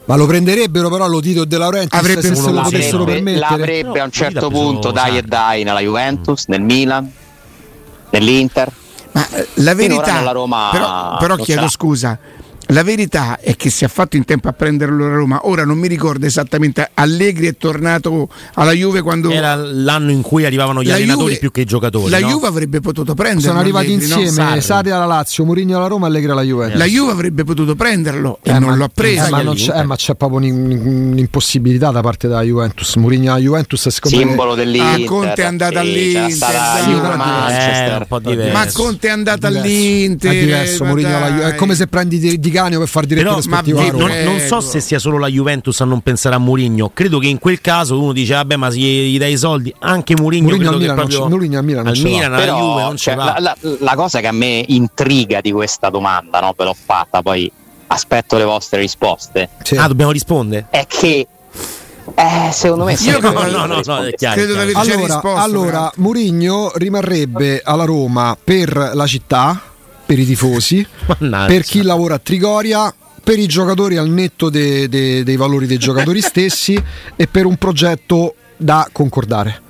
Ma 0.06 0.16
lo 0.16 0.26
prenderebbero 0.28 0.90
però 0.90 1.08
lo 1.08 1.20
Tito 1.20 1.46
De 1.46 1.58
Laurentiis 1.58 2.00
Avrebbe 2.00 2.36
se 2.36 2.52
lo 2.52 2.62
potessero 2.62 3.06
permettere. 3.06 3.40
l'avrebbe 3.40 4.00
a 4.00 4.04
un 4.04 4.12
certo 4.12 4.50
punto 4.50 4.92
dai 4.92 5.18
e 5.18 5.22
dai 5.24 5.64
nella 5.64 5.80
Juventus, 5.80 6.46
nel 6.48 6.62
Milan, 6.62 7.12
nell'Inter. 8.20 8.72
Ma 9.12 9.28
eh, 9.30 9.48
la 9.56 9.74
verità, 9.74 10.32
Roma 10.32 10.70
però, 10.72 11.18
però 11.18 11.36
chiedo 11.36 11.70
scusa. 11.70 12.20
La 12.70 12.84
verità 12.84 13.40
è 13.40 13.56
che 13.56 13.70
si 13.70 13.86
è 13.86 13.88
fatto 13.88 14.16
in 14.16 14.26
tempo 14.26 14.48
a 14.48 14.54
prenderlo 14.54 15.06
a 15.06 15.10
Roma. 15.10 15.42
Ora 15.44 15.66
non 15.66 15.78
mi 15.78 15.88
ricordo 15.88 16.26
esattamente. 16.26 16.90
Allegri 16.96 17.48
è 17.48 17.58
tornato 17.58 18.28
alla 18.56 18.72
Juve 18.72 19.02
quando 19.02 19.30
Era 19.30 19.56
l'anno 19.56 20.12
in 20.12 20.22
cui 20.22 20.46
arrivavano 20.46 20.82
gli 20.82 20.88
la 20.88 20.96
allenatori 20.96 21.26
Juve- 21.34 21.40
più 21.40 21.52
che 21.52 21.62
i 21.62 21.66
giocatori. 21.66 22.10
La 22.10 22.20
no? 22.20 22.28
Juve 22.30 22.48
avrebbe 22.48 22.80
potuto 22.80 23.14
prenderlo. 23.14 23.48
Sono 23.50 23.60
arrivati 23.60 23.88
Allegri, 23.94 24.08
no? 24.08 24.20
insieme 24.20 24.48
Sarri. 24.50 24.62
Sarri 24.62 24.90
alla 24.92 25.06
Lazio, 25.06 25.46
Mourinho 25.46 25.78
alla 25.78 25.88
Roma, 25.88 26.08
Allegri 26.08 26.32
alla 26.32 26.42
Juventus. 26.42 26.78
La 26.80 26.86
Juve 26.86 27.12
avrebbe 27.12 27.44
potuto 27.44 27.76
prenderlo 27.76 28.40
e 28.42 28.50
Eh, 28.50 28.54
non 28.60 28.70
ma- 28.70 28.76
l'ha 28.78 28.90
preso. 28.94 29.26
eh, 29.26 29.30
ma, 29.30 29.42
non 29.44 29.56
c'è, 29.56 29.78
eh, 29.80 29.84
ma 29.84 29.96
c'è 29.96 30.16
proprio 30.16 30.40
un'im- 30.40 30.86
un'impossibilità 30.86 31.92
da 31.92 32.02
parte 32.02 32.28
della 32.28 32.42
Juventus. 32.42 32.96
Mourinho 32.96 33.32
alla 33.32 33.42
Juventus 33.42 33.88
secondo 33.90 34.18
me 34.18 34.24
Simbolo 34.26 34.56
dell'Inter. 34.56 35.02
Ah, 35.06 35.08
Conte 35.08 35.42
è 35.42 35.46
andato 35.46 35.74
sì, 35.74 35.78
all'Inter, 35.80 36.56
Juve 36.88 37.08
ma- 37.08 37.16
Manchester. 37.16 37.92
Eh, 37.92 37.96
un 37.98 38.06
po' 38.08 38.22
Ma. 38.54 38.66
Conte 38.74 39.08
è 39.08 39.12
andato 39.12 39.46
è 39.46 39.50
diverso. 39.50 39.68
all'Inter. 39.68 40.32
È 40.32 40.40
diverso, 40.40 40.84
Mourinho 40.86 41.16
alla 41.18 41.30
Ju- 41.32 41.42
è 41.42 41.56
come 41.56 41.76
se 41.76 41.88
prendi 41.88 42.18
Di, 42.20 42.40
Di 42.40 42.50
Canio 42.56 42.80
per 42.80 42.88
far 42.88 43.06
direttore 43.06 43.36
Però, 43.42 43.48
ma 43.50 43.58
sportivo 43.58 43.80
che 43.80 43.88
a 43.88 43.92
Roma. 43.92 44.08
non, 44.08 44.24
non 44.24 44.40
so 44.40 44.60
se 44.62 44.80
sia 44.80 44.98
solo 45.00 45.18
la 45.18 45.28
Juventus 45.28 45.80
a 45.82 45.86
non 45.86 46.02
pensare 46.02 46.36
a 46.36 46.38
Mourinho. 46.40 46.90
Credo 46.94 47.20
che 47.20 47.28
in 47.28 47.38
quel 47.40 47.62
caso 47.62 48.00
uno 48.02 48.14
dice: 48.14 48.34
Vabbè, 48.34 48.56
ma 48.56 48.72
se 48.72 48.78
gli, 48.80 49.18
dai 49.20 49.34
i 49.34 49.38
soldi, 49.38 49.74
anche 49.80 50.16
Mourinho. 50.18 50.44
Mourinho 50.50 50.70
credo 50.72 50.76
al 50.76 50.78
che 50.78 50.82
Milan 50.82 50.96
non 50.98 51.08
proprio 51.08 51.30
Mourinho 51.30 51.58
al 51.60 51.64
Milan 51.66 51.84
non 51.84 51.94
al. 51.94 52.00
Milan, 52.02 52.36
Però, 52.36 52.58
Juve 52.58 52.82
non 52.82 52.98
cioè, 52.98 53.16
la, 53.16 53.36
la- 53.40 53.58
la 53.80 53.94
cosa 53.96 54.20
che 54.22 54.28
a 54.28 54.32
me 54.32 54.64
intriga 54.68 55.42
di 55.42 55.52
questa 55.52 55.90
domanda, 55.90 56.40
no, 56.40 56.54
ve 56.58 56.64
l'ho 56.64 56.76
fatta, 56.76 57.22
poi 57.22 57.52
aspetto 57.88 58.38
le 58.38 58.44
vostre 58.46 58.80
risposte, 58.80 59.50
Sì. 59.64 59.76
Ah, 59.76 59.88
dobbiamo 59.88 60.12
rispondere? 60.12 60.68
è 60.72 60.86
che 60.88 61.28
eh, 62.16 62.50
secondo 62.52 62.86
me 62.86 62.94
Io 63.00 63.20
no, 63.20 63.32
no, 63.66 63.82
no, 63.84 64.04
è 64.04 64.14
chiaro. 64.14 64.36
Credo 64.36 64.54
di 64.54 64.60
aver 64.60 64.74
già 64.74 64.80
allora, 64.80 64.96
risposto. 65.06 65.36
allora. 65.36 65.92
Mourinho 65.98 66.72
rimarrebbe 66.76 67.62
alla 67.64 67.84
Roma 67.86 68.38
per 68.42 68.92
la 68.94 69.06
città, 69.08 69.60
per 70.06 70.20
i 70.20 70.26
tifosi, 70.26 70.86
Mannaggia. 71.20 71.48
per 71.54 71.64
chi 71.64 71.82
lavora 71.82 72.16
a 72.16 72.20
Trigoria, 72.20 72.94
per 73.24 73.40
i 73.40 73.48
giocatori 73.48 73.98
al 73.98 74.10
netto 74.10 74.50
de- 74.50 74.88
de- 74.88 75.24
dei 75.24 75.36
valori 75.36 75.66
dei 75.66 75.78
giocatori 75.80 76.22
stessi 76.24 76.82
e 77.16 77.28
per 77.28 77.46
un 77.46 77.58
progetto 77.58 78.36
da 78.58 78.88
concordare. 78.92 79.62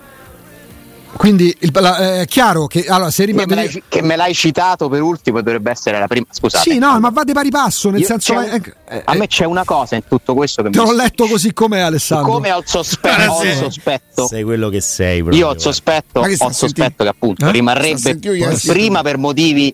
Quindi 1.17 1.55
il- 1.61 1.71
la- 1.71 2.19
è 2.19 2.25
chiaro 2.25 2.67
che 2.67 2.83
allora, 2.87 3.09
se 3.09 3.23
Che 3.25 3.31
me, 3.33 3.43
rimane... 3.45 3.63
l'hai, 3.63 3.83
che 3.87 4.01
me 4.01 4.17
l'hai 4.17 4.33
citato 4.33 4.89
per 4.89 5.01
ultimo 5.01 5.39
dovrebbe 5.41 5.71
essere 5.71 5.97
la 5.97 6.07
prima. 6.07 6.25
Scusate. 6.29 6.69
Sì, 6.69 6.77
no, 6.77 6.99
ma 6.99 7.09
va 7.09 7.23
di 7.23 7.31
pari 7.31 7.49
passo, 7.49 7.89
nel 7.89 8.01
Io- 8.01 8.05
senso... 8.05 8.33
un- 8.33 8.43
eh, 8.43 8.73
eh, 8.89 9.01
a 9.05 9.13
me 9.13 9.27
c'è 9.27 9.45
una 9.45 9.63
cosa 9.63 9.95
in 9.95 10.01
tutto 10.05 10.33
questo 10.33 10.61
che 10.61 10.71
te 10.71 10.77
mi 10.77 10.85
l'ho 10.85 10.91
letto 10.93 11.25
così 11.27 11.53
com'è 11.53 11.79
Alessandro. 11.79 12.33
Come 12.33 12.51
ho 12.51 12.57
il 12.59 12.65
sospetto, 12.67 13.31
ho 13.31 13.43
il 13.45 13.53
sospetto 13.53 14.27
Sei 14.27 14.43
quello 14.43 14.67
che 14.67 14.81
sei. 14.81 15.19
Proprio, 15.21 15.39
io 15.39 15.47
ho 15.47 15.53
il 15.53 15.61
sospetto, 15.61 16.19
che 16.19 16.35
ho 16.37 16.47
il 16.49 16.53
sospetto 16.53 17.03
che 17.03 17.09
appunto 17.09 17.45
Eh? 17.47 17.51
Rimarrebbe 17.51 18.19
sì. 18.57 18.67
prima 18.67 19.01
per 19.01 19.17
motivi 19.17 19.73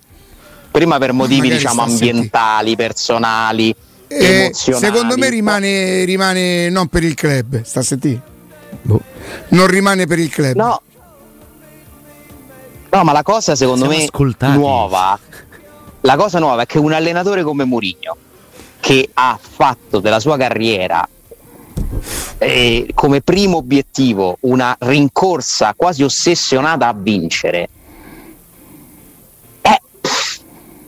prima 0.72 0.98
per 0.98 1.12
motivi 1.14 1.42
magari 1.42 1.56
diciamo 1.58 1.82
ambientali, 1.84 2.76
personali, 2.76 3.76
Eh, 4.08 4.26
emozionali. 4.46 4.86
secondo 4.86 5.18
me 5.18 5.30
rimane, 5.30 6.04
rimane 6.06 6.70
non 6.70 6.88
per 6.88 7.04
il 7.04 7.14
club. 7.14 7.62
Sta 7.64 7.82
a 7.82 7.84
sentire? 7.84 8.22
Boh. 8.84 9.02
non 9.50 9.68
rimane 9.68 10.08
per 10.08 10.18
il 10.20 10.30
club. 10.30 10.56
No. 10.56 10.82
No, 12.90 13.04
ma 13.04 13.12
la 13.14 13.24
cosa 13.24 13.56
secondo 13.56 13.86
Siamo 13.86 13.98
me 13.98 14.04
ascoltati. 14.04 14.58
nuova, 14.58 15.18
la 16.02 16.16
cosa 16.18 16.40
nuova 16.40 16.64
è 16.64 16.66
che 16.66 16.78
un 16.78 16.92
allenatore 16.92 17.42
come 17.44 17.64
Mourinho, 17.64 18.18
che 18.82 19.10
ha 19.14 19.40
fatto 19.40 20.00
della 20.00 20.20
sua 20.20 20.36
carriera 20.38 21.08
eh, 22.38 22.90
come 22.94 23.22
primo 23.22 23.58
obiettivo 23.58 24.38
una 24.42 24.76
rincorsa 24.80 25.74
quasi 25.76 26.04
ossessionata 26.04 26.88
a 26.88 26.94
vincere, 26.94 27.70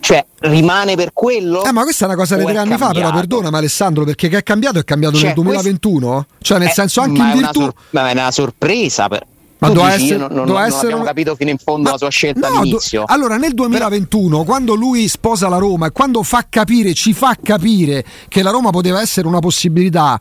cioè 0.03 0.25
rimane 0.41 0.95
per 0.95 1.11
quello? 1.13 1.63
Eh, 1.63 1.71
ma 1.71 1.83
questa 1.83 2.03
è 2.03 2.07
una 2.09 2.17
cosa 2.17 2.35
di 2.35 2.43
tre 2.43 2.57
anni 2.57 2.71
fa, 2.71 2.87
però 2.89 2.91
cambiato? 2.91 3.15
perdonami 3.15 3.55
Alessandro, 3.55 4.03
perché 4.03 4.27
che 4.27 4.37
è 4.39 4.43
cambiato 4.43 4.77
è 4.79 4.83
cambiato 4.83 5.15
Cioè, 5.15 5.27
nel 5.27 5.33
2021? 5.35 6.25
Cioè, 6.41 6.57
nel 6.59 6.67
Eh, 6.67 6.71
senso 6.71 6.99
anche 6.99 7.21
ma 7.21 7.31
in 7.31 7.37
virtù. 7.37 7.61
sor- 7.61 7.73
ma 7.91 8.09
è 8.09 8.11
una 8.11 8.31
sorpresa. 8.31 9.07
Per... 9.07 9.25
Ma 9.59 9.67
Tu 9.69 9.73
doveva 9.75 9.93
essere- 9.93 10.09
io 10.09 10.17
non, 10.17 10.27
non- 10.35 10.45
non 10.47 10.61
essere 10.61 10.87
abbiamo 10.87 11.03
capito 11.05 11.35
fino 11.35 11.49
in 11.51 11.57
fondo 11.57 11.83
Ma- 11.83 11.91
la 11.91 11.97
sua 11.97 12.09
scelta 12.09 12.49
no, 12.49 12.57
all'inizio. 12.59 12.99
do- 13.07 13.13
allora, 13.13 13.37
nel 13.37 13.53
2021, 13.53 14.43
quando 14.43 14.73
lui 14.75 15.07
sposa 15.07 15.47
la 15.47 15.57
Roma 15.57 15.85
e 15.87 15.91
quando 15.91 16.21
fa 16.21 16.45
capire, 16.49 16.93
ci 16.93 17.13
fa 17.13 17.37
capire 17.41 18.03
che 18.27 18.43
la 18.43 18.49
Roma 18.51 18.71
poteva 18.71 18.99
essere 18.99 19.25
una 19.25 19.39
possibilità. 19.39 20.19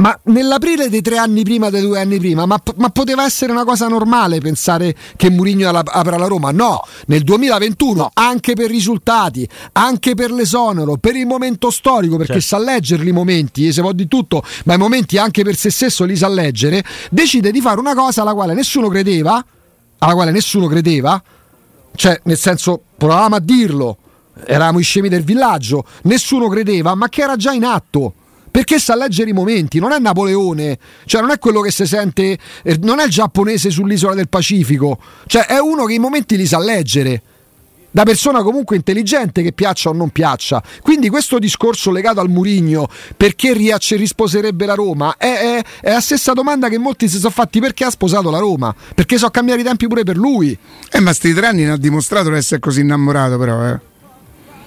Ma 0.00 0.18
nell'aprile 0.24 0.88
dei 0.88 1.02
tre 1.02 1.18
anni 1.18 1.42
prima, 1.42 1.68
dei 1.68 1.82
due 1.82 2.00
anni 2.00 2.18
prima, 2.18 2.46
ma, 2.46 2.60
ma 2.76 2.88
poteva 2.88 3.26
essere 3.26 3.52
una 3.52 3.64
cosa 3.64 3.86
normale 3.86 4.40
pensare 4.40 4.96
che 5.14 5.28
Mourinho 5.28 5.68
ala- 5.68 5.84
apra 5.84 6.16
la 6.16 6.26
Roma? 6.26 6.50
No, 6.52 6.82
nel 7.06 7.22
2021, 7.22 8.10
anche 8.14 8.54
per 8.54 8.70
risultati, 8.70 9.46
anche 9.72 10.14
per 10.14 10.30
l'esonero, 10.32 10.96
per 10.96 11.16
il 11.16 11.26
momento 11.26 11.70
storico, 11.70 12.16
perché 12.16 12.40
sa 12.40 12.58
leggerli 12.58 13.10
i 13.10 13.12
momenti, 13.12 13.66
e 13.66 13.72
se 13.72 13.82
può 13.82 13.92
di 13.92 14.08
tutto, 14.08 14.42
ma 14.64 14.72
i 14.72 14.78
momenti 14.78 15.18
anche 15.18 15.42
per 15.42 15.54
se 15.54 15.70
stesso 15.70 16.04
li 16.04 16.16
sa 16.16 16.28
leggere, 16.28 16.82
decide 17.10 17.50
di 17.50 17.60
fare 17.60 17.78
una 17.78 17.94
cosa 17.94 18.22
alla 18.22 18.32
quale 18.32 18.54
nessuno 18.54 18.88
credeva, 18.88 19.44
alla 19.98 20.14
quale 20.14 20.30
nessuno 20.30 20.66
credeva, 20.66 21.22
cioè 21.94 22.18
nel 22.24 22.38
senso 22.38 22.80
provavamo 22.96 23.36
a 23.36 23.40
dirlo, 23.40 23.98
eravamo 24.46 24.78
i 24.78 24.82
scemi 24.82 25.10
del 25.10 25.24
villaggio, 25.24 25.84
nessuno 26.04 26.48
credeva, 26.48 26.94
ma 26.94 27.10
che 27.10 27.20
era 27.20 27.36
già 27.36 27.52
in 27.52 27.64
atto. 27.64 28.14
Perché 28.50 28.78
sa 28.78 28.96
leggere 28.96 29.30
i 29.30 29.32
momenti, 29.32 29.78
non 29.78 29.92
è 29.92 29.98
Napoleone, 29.98 30.78
cioè 31.06 31.20
non 31.20 31.30
è 31.30 31.38
quello 31.38 31.60
che 31.60 31.70
si 31.70 31.86
sente, 31.86 32.38
eh, 32.62 32.78
non 32.82 32.98
è 32.98 33.04
il 33.04 33.10
giapponese 33.10 33.70
sull'isola 33.70 34.14
del 34.14 34.28
Pacifico, 34.28 34.98
cioè 35.26 35.46
è 35.46 35.58
uno 35.58 35.84
che 35.84 35.94
i 35.94 35.98
momenti 35.98 36.36
li 36.36 36.46
sa 36.46 36.58
leggere 36.58 37.22
da 37.90 38.04
persona 38.04 38.42
comunque 38.42 38.76
intelligente 38.76 39.42
che 39.42 39.52
piaccia 39.52 39.90
o 39.90 39.92
non 39.92 40.10
piaccia. 40.10 40.62
Quindi 40.82 41.08
questo 41.08 41.38
discorso 41.38 41.90
legato 41.90 42.20
al 42.20 42.28
Murigno, 42.28 42.88
perché 43.16 43.52
Riac 43.52 43.94
risposerebbe 43.96 44.66
la 44.66 44.74
Roma, 44.74 45.16
è, 45.16 45.56
è- 45.58 45.64
è 45.80 45.92
la 45.92 46.00
stessa 46.00 46.32
domanda 46.32 46.68
che 46.68 46.78
molti 46.78 47.08
si 47.08 47.18
sono 47.18 47.32
fatti 47.32 47.60
perché 47.60 47.84
ha 47.84 47.90
sposato 47.90 48.30
la 48.30 48.38
Roma, 48.38 48.74
perché 48.94 49.18
so 49.18 49.28
cambiare 49.30 49.60
i 49.60 49.64
tempi 49.64 49.86
pure 49.88 50.04
per 50.04 50.16
lui. 50.16 50.56
Eh, 50.90 51.00
ma 51.00 51.12
sti 51.12 51.34
tre 51.34 51.46
anni 51.46 51.64
non 51.64 51.72
ha 51.72 51.78
dimostrato 51.78 52.30
di 52.30 52.36
essere 52.36 52.60
così 52.60 52.80
innamorato, 52.80 53.38
però. 53.38 53.66
Eh. 53.66 53.89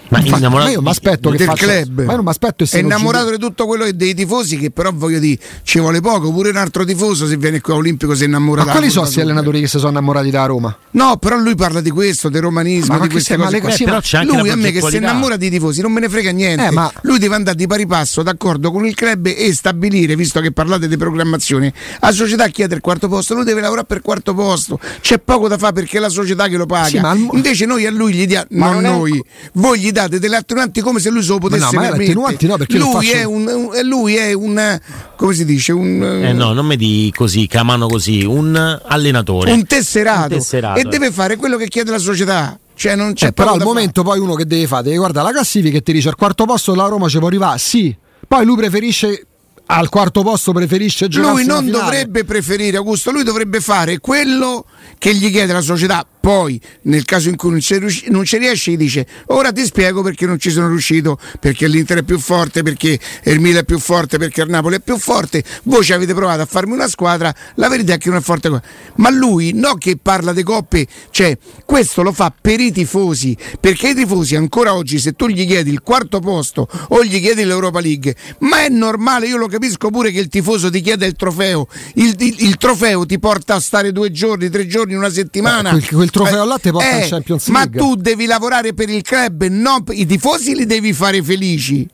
Ma 0.09 0.19
Infatti, 0.19 0.37
innamorato 0.39 0.67
ma 0.67 0.73
io 0.75 0.81
mi 0.81 0.89
aspetto 0.89 1.29
che 1.31 1.37
del 1.37 1.47
faccia- 1.47 1.65
club. 1.65 1.95
ma 1.97 2.03
io 2.03 2.15
non 2.15 2.23
mi 2.25 2.29
aspetto 2.29 2.65
è 2.69 2.77
innamorato 2.77 3.31
di 3.31 3.37
tutto 3.39 3.65
quello 3.65 3.89
dei 3.91 4.13
tifosi 4.13 4.57
che 4.57 4.69
però 4.69 4.91
voglio 4.93 5.17
dire 5.19 5.39
ci 5.63 5.79
vuole 5.79 6.01
poco. 6.01 6.31
Pure 6.31 6.49
un 6.49 6.57
altro 6.57 6.83
tifoso 6.85 7.25
se 7.25 7.35
viene 7.37 7.61
qui 7.61 7.73
a 7.73 7.77
Olimpico 7.77 8.13
si 8.13 8.25
innamora 8.25 8.63
Ma 8.63 8.71
quali 8.71 8.89
sono 8.89 9.01
questi 9.03 9.19
sud. 9.21 9.29
allenatori 9.29 9.59
che 9.61 9.67
si 9.67 9.77
sono 9.79 9.89
innamorati 9.91 10.29
da 10.29 10.45
Roma? 10.45 10.77
no 10.91 11.17
però 11.17 11.37
lui 11.37 11.55
parla 11.55 11.81
di 11.81 11.89
questo 11.89 12.29
del 12.29 12.41
romanismo 12.43 12.95
Ma- 12.97 13.01
di 13.01 13.09
queste 13.09 13.35
cose 13.37 13.59
qua. 13.59 13.71
sì, 13.71 13.83
però 13.85 13.99
c'è 13.99 14.17
anche 14.19 14.37
lui 14.37 14.49
a 14.49 14.55
me 14.55 14.71
che 14.71 14.81
si 14.81 14.97
innamora 14.97 15.35
dei 15.37 15.49
tifosi 15.49 15.81
non 15.81 15.91
me 15.91 15.99
ne 16.01 16.09
frega 16.09 16.31
niente. 16.31 16.65
Eh, 16.67 16.71
ma- 16.71 16.91
lui 17.03 17.17
deve 17.17 17.35
andare 17.35 17.55
di 17.57 17.65
pari 17.65 17.87
passo 17.87 18.21
d'accordo 18.21 18.71
con 18.71 18.85
il 18.85 18.93
club 18.93 19.25
e 19.25 19.51
stabilire 19.53 20.15
visto 20.15 20.39
che 20.41 20.51
parlate 20.51 20.87
di 20.87 20.97
programmazione 20.97 21.73
la 21.99 22.11
società 22.11 22.47
chiede 22.49 22.75
il 22.75 22.81
quarto 22.81 23.07
posto 23.07 23.33
lui 23.33 23.43
deve 23.45 23.61
lavorare 23.61 23.87
per 23.87 24.01
quarto 24.01 24.33
posto. 24.35 24.79
C'è 25.01 25.17
poco 25.19 25.47
da 25.47 25.57
fare 25.57 25.73
perché 25.73 25.97
è 25.97 25.99
la 25.99 26.09
società 26.09 26.47
che 26.47 26.57
lo 26.57 26.65
paga. 26.67 26.87
Sì, 26.87 26.99
ma 26.99 27.13
invece 27.15 27.65
noi 27.65 27.85
a 27.85 27.91
lui 27.91 28.13
gli 28.13 28.27
diamo 28.27 28.45
non 28.49 28.73
non 28.73 28.85
è- 28.85 28.89
noi 28.89 29.23
voi 29.53 29.79
gli 29.79 29.91
date 29.93 30.19
delle 30.19 30.35
attenuanti 30.35 30.81
come 30.81 30.99
se 30.99 31.09
lui 31.09 31.21
se 31.23 31.29
lo 31.29 31.37
potesse 31.37 31.63
no, 31.63 31.71
ma 31.71 31.81
le 31.81 31.87
permettere. 31.87 32.09
attenuanti 32.11 32.47
no, 32.47 32.57
perché 32.57 32.77
lui, 32.77 32.91
faccio- 32.91 33.11
è 33.13 33.23
un, 33.23 33.47
un- 33.47 33.87
lui 33.87 34.15
è 34.15 34.33
un 34.33 34.79
come 35.15 35.33
si 35.33 35.45
dice 35.45 35.71
un, 35.71 36.03
Eh 36.03 36.33
no, 36.33 36.51
non 36.51 36.65
mi 36.65 36.75
di 36.75 37.13
così, 37.15 37.47
chiamano 37.47 37.87
così, 37.87 38.25
un 38.25 38.79
allenatore. 38.85 39.53
un 39.53 39.65
tesserato, 39.65 40.33
Un 40.33 40.39
tesserato, 40.39 40.79
e 40.79 40.81
eh. 40.81 40.89
deve 40.89 41.11
fare 41.11 41.37
quello 41.37 41.55
che 41.55 41.67
chiede 41.69 41.91
la 41.91 41.97
società 41.99 42.57
cioè 42.75 42.95
non 42.95 43.13
c'è 43.13 43.27
Eh, 43.27 43.31
però 43.33 43.53
al 43.53 43.61
momento 43.61 44.03
poi 44.03 44.19
uno 44.19 44.33
che 44.33 44.45
deve 44.45 44.67
fare, 44.67 44.83
deve 44.83 44.97
guardare 44.97 45.27
la 45.27 45.31
classifica 45.33 45.77
e 45.77 45.81
ti 45.81 45.93
dice 45.93 46.09
al 46.09 46.15
quarto 46.15 46.43
posto 46.45 46.75
la 46.75 46.87
Roma 46.87 47.07
ci 47.07 47.19
può 47.19 47.27
arrivare, 47.27 47.57
sì. 47.59 47.95
Poi 48.27 48.45
lui 48.45 48.55
preferisce 48.57 49.27
al 49.65 49.89
quarto 49.89 50.21
posto 50.21 50.51
preferisce 50.51 51.07
giocare 51.07 51.33
lui 51.33 51.45
non 51.45 51.69
dovrebbe 51.69 52.25
preferire 52.25 52.77
Augusto 52.77 53.11
lui 53.11 53.23
dovrebbe 53.23 53.61
fare 53.61 53.99
quello 53.99 54.65
che 54.97 55.13
gli 55.13 55.31
chiede 55.31 55.53
la 55.53 55.61
società. 55.61 56.05
Poi 56.23 56.57
nel 56.83 57.03
caso 57.03 57.27
in 57.27 57.35
cui 57.35 57.49
non 57.49 57.59
ci, 57.59 57.77
riusci- 57.77 58.09
non 58.09 58.23
ci 58.23 58.37
riesce 58.37 58.71
gli 58.71 58.77
dice 58.77 59.05
ora 59.27 59.51
ti 59.51 59.65
spiego 59.65 60.01
perché 60.01 60.25
non 60.25 60.39
ci 60.39 60.51
sono 60.51 60.69
riuscito 60.69 61.19
perché 61.41 61.67
l'Inter 61.67 61.97
è 61.97 62.03
più 62.03 62.17
forte 62.17 62.63
perché 62.63 62.97
il 63.25 63.41
Milan 63.41 63.63
è 63.63 63.65
più 63.65 63.77
forte 63.77 64.17
perché 64.17 64.41
il 64.41 64.49
Napoli 64.49 64.77
è 64.77 64.79
più 64.79 64.97
forte. 64.97 65.43
Voi 65.63 65.83
ci 65.83 65.91
avete 65.91 66.13
provato 66.13 66.41
a 66.41 66.45
farmi 66.45 66.71
una 66.71 66.87
squadra 66.87 67.33
la 67.55 67.67
verità 67.67 67.95
è 67.95 67.97
che 67.97 68.07
non 68.07 68.19
è 68.19 68.21
forte 68.21 68.49
ma 68.95 69.09
lui 69.09 69.51
no 69.53 69.73
che 69.75 69.97
parla 70.01 70.31
di 70.31 70.43
coppe 70.43 70.87
cioè 71.09 71.37
questo 71.65 72.01
lo 72.01 72.13
fa 72.13 72.33
per 72.39 72.61
i 72.61 72.71
tifosi 72.71 73.35
perché 73.59 73.89
i 73.89 73.93
tifosi 73.93 74.37
ancora 74.37 74.75
oggi 74.75 74.99
se 74.99 75.13
tu 75.13 75.27
gli 75.27 75.45
chiedi 75.45 75.71
il 75.71 75.81
quarto 75.81 76.21
posto 76.21 76.69
o 76.89 77.03
gli 77.03 77.19
chiedi 77.19 77.43
l'Europa 77.43 77.81
League 77.81 78.15
ma 78.39 78.63
è 78.63 78.69
normale 78.69 79.27
io 79.27 79.35
lo 79.35 79.47
capisco 79.53 79.89
pure 79.91 80.11
che 80.11 80.19
il 80.19 80.27
tifoso 80.27 80.69
ti 80.71 80.81
chiede 80.81 81.05
il 81.05 81.13
trofeo. 81.13 81.67
Il, 81.95 82.15
il- 82.17 82.35
il 82.39 82.57
trofeo 82.57 83.05
ti 83.05 83.19
porta 83.19 83.55
a 83.55 83.59
stare 83.59 83.91
due 83.91 84.11
giorni 84.11 84.49
tre 84.49 84.65
giorni 84.65 84.95
una 84.95 85.09
settimana. 85.11 85.69
Eh, 85.69 85.73
quel- 85.73 85.87
quel 85.89 86.09
trofeo 86.09 86.43
là 86.45 86.57
ti 86.57 86.71
porta 86.71 86.89
in 86.89 87.07
Champions 87.07 87.47
ma 87.49 87.59
League. 87.59 87.79
tu 87.79 87.95
devi 87.95 88.25
lavorare 88.25 88.73
per 88.73 88.89
il 88.89 89.01
club 89.03 89.45
non 89.45 89.83
i 89.91 90.05
tifosi 90.05 90.55
li 90.55 90.65
devi 90.65 90.91
fare 90.93 91.21
felici. 91.21 91.87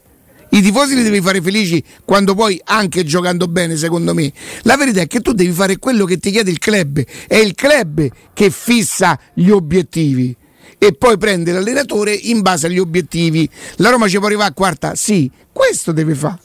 I 0.52 0.62
tifosi 0.62 0.95
li 0.95 1.04
devi 1.04 1.22
fare 1.22 1.41
felici 1.41 1.84
quando 2.06 2.34
poi 2.34 2.60
anche 2.63 3.04
giocando 3.04 3.45
bene 3.48 3.76
secondo 3.76 4.13
me 4.15 4.32
la 4.63 4.78
verità 4.78 5.02
è 5.02 5.08
che 5.08 5.19
tu 5.19 5.34
devi 5.34 5.52
fare 5.52 5.78
quello 5.78 6.06
che 6.06 6.17
ti 6.17 6.32
chiede 6.32 6.50
il 6.50 6.58
club. 6.60 7.04
È 7.28 7.36
il 7.36 7.54
club 7.54 8.08
che 8.34 8.50
fissa 8.50 9.19
gli 9.34 9.50
obiettivi 9.50 10.36
e 10.78 10.93
poi 10.93 11.17
prende 11.17 11.52
l'allenatore 11.52 12.13
in 12.13 12.41
base 12.41 12.67
agli 12.67 12.80
obiettivi. 12.80 13.48
La 13.76 13.89
Roma 13.89 14.08
ci 14.08 14.17
può 14.17 14.28
arrivare 14.28 14.50
a 14.50 14.54
quarta? 14.54 14.95
Sì 14.95 15.30
questo 15.52 15.91
deve 15.91 16.15
fare 16.15 16.38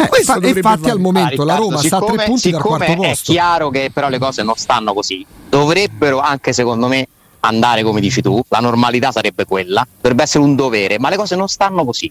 Eh, 0.00 0.06
Questo 0.08 0.40
fa- 0.40 0.46
infatti 0.46 0.90
al 0.90 1.00
momento 1.00 1.42
Ah, 1.42 1.44
la 1.44 1.54
Riccardo, 1.56 1.62
Roma 1.70 1.82
sta 1.82 1.96
a 1.96 1.98
tre 1.98 2.08
siccome- 2.08 2.24
punti 2.24 2.50
dal 2.50 2.60
siccome 2.62 2.84
quarto 2.86 3.02
È 3.02 3.08
posto. 3.08 3.32
chiaro 3.32 3.70
che 3.70 3.90
però 3.92 4.08
le 4.08 4.18
cose 4.18 4.42
non 4.44 4.54
stanno 4.56 4.92
così. 4.94 5.26
Dovrebbero 5.48 6.20
anche 6.20 6.52
secondo 6.52 6.86
me 6.86 7.08
andare 7.40 7.82
come 7.82 8.00
dici 8.00 8.22
tu. 8.22 8.40
La 8.48 8.60
normalità 8.60 9.10
sarebbe 9.10 9.44
quella. 9.44 9.84
Dovrebbe 10.00 10.22
essere 10.22 10.44
un 10.44 10.54
dovere, 10.54 11.00
ma 11.00 11.08
le 11.10 11.16
cose 11.16 11.34
non 11.34 11.48
stanno 11.48 11.84
così. 11.84 12.10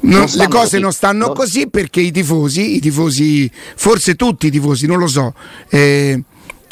Non- 0.00 0.18
Non 0.20 0.28
le 0.34 0.48
cose 0.48 0.48
così. 0.48 0.78
non 0.80 0.92
stanno 0.92 1.26
No. 1.28 1.32
così 1.32 1.68
perché 1.68 2.00
i 2.00 2.10
tifosi, 2.10 2.74
i 2.76 2.80
tifosi, 2.80 3.48
forse 3.76 4.16
tutti 4.16 4.48
i 4.48 4.50
tifosi, 4.50 4.86
non 4.86 4.98
lo 4.98 5.06
so, 5.06 5.32
eh, 5.68 6.20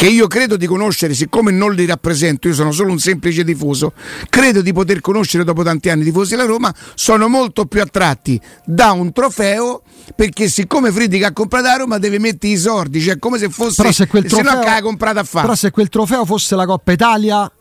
che 0.03 0.09
io 0.09 0.27
credo 0.27 0.57
di 0.57 0.67
conoscere, 0.67 1.15
siccome 1.15 1.53
non 1.53 1.75
li 1.75 1.87
rappresento, 1.87 2.49
io 2.49 2.55
sono 2.55 2.73
solo 2.73 2.91
un 2.91 2.99
semplice 2.99 3.45
tifoso, 3.45 3.93
credo 4.29 4.61
di 4.61 4.73
poter 4.73 5.01
conoscere 5.01 5.45
dopo 5.45 5.62
tanti 5.62 5.91
anni 5.91 6.03
i 6.03 6.07
tifosi 6.07 6.31
della 6.31 6.45
Roma, 6.45 6.75
sono 6.97 7.29
molto 7.29 7.67
più 7.67 7.81
attratti 7.81 8.41
da 8.65 8.91
un 8.91 9.12
trofeo 9.12 9.83
perché 10.17 10.49
siccome 10.49 10.91
Friedrich 10.91 11.23
ha 11.23 11.33
comprato 11.33 11.69
la 11.69 11.77
Roma 11.77 11.99
deve 11.99 12.19
mettere 12.19 12.55
i 12.55 12.57
soldi, 12.57 13.01
cioè 13.01 13.17
come 13.21 13.38
se 13.38 13.49
fosse 13.49 13.81
Però 13.81 13.93
se 13.93 14.09
quel 14.09 14.29
se 14.29 14.38
no 14.38 14.43
trofeo, 14.43 14.61
che 14.65 14.71
l'ha 14.71 14.83
comprata 14.83 15.21
a 15.21 15.25
fare. 15.25 15.45
però 15.45 15.57
se 15.57 15.71
quel 15.71 15.88
trofeo 15.88 16.25
fosse 16.25 16.57
la 16.57 16.67
Coppa 16.67 16.91
Italia 16.91 17.53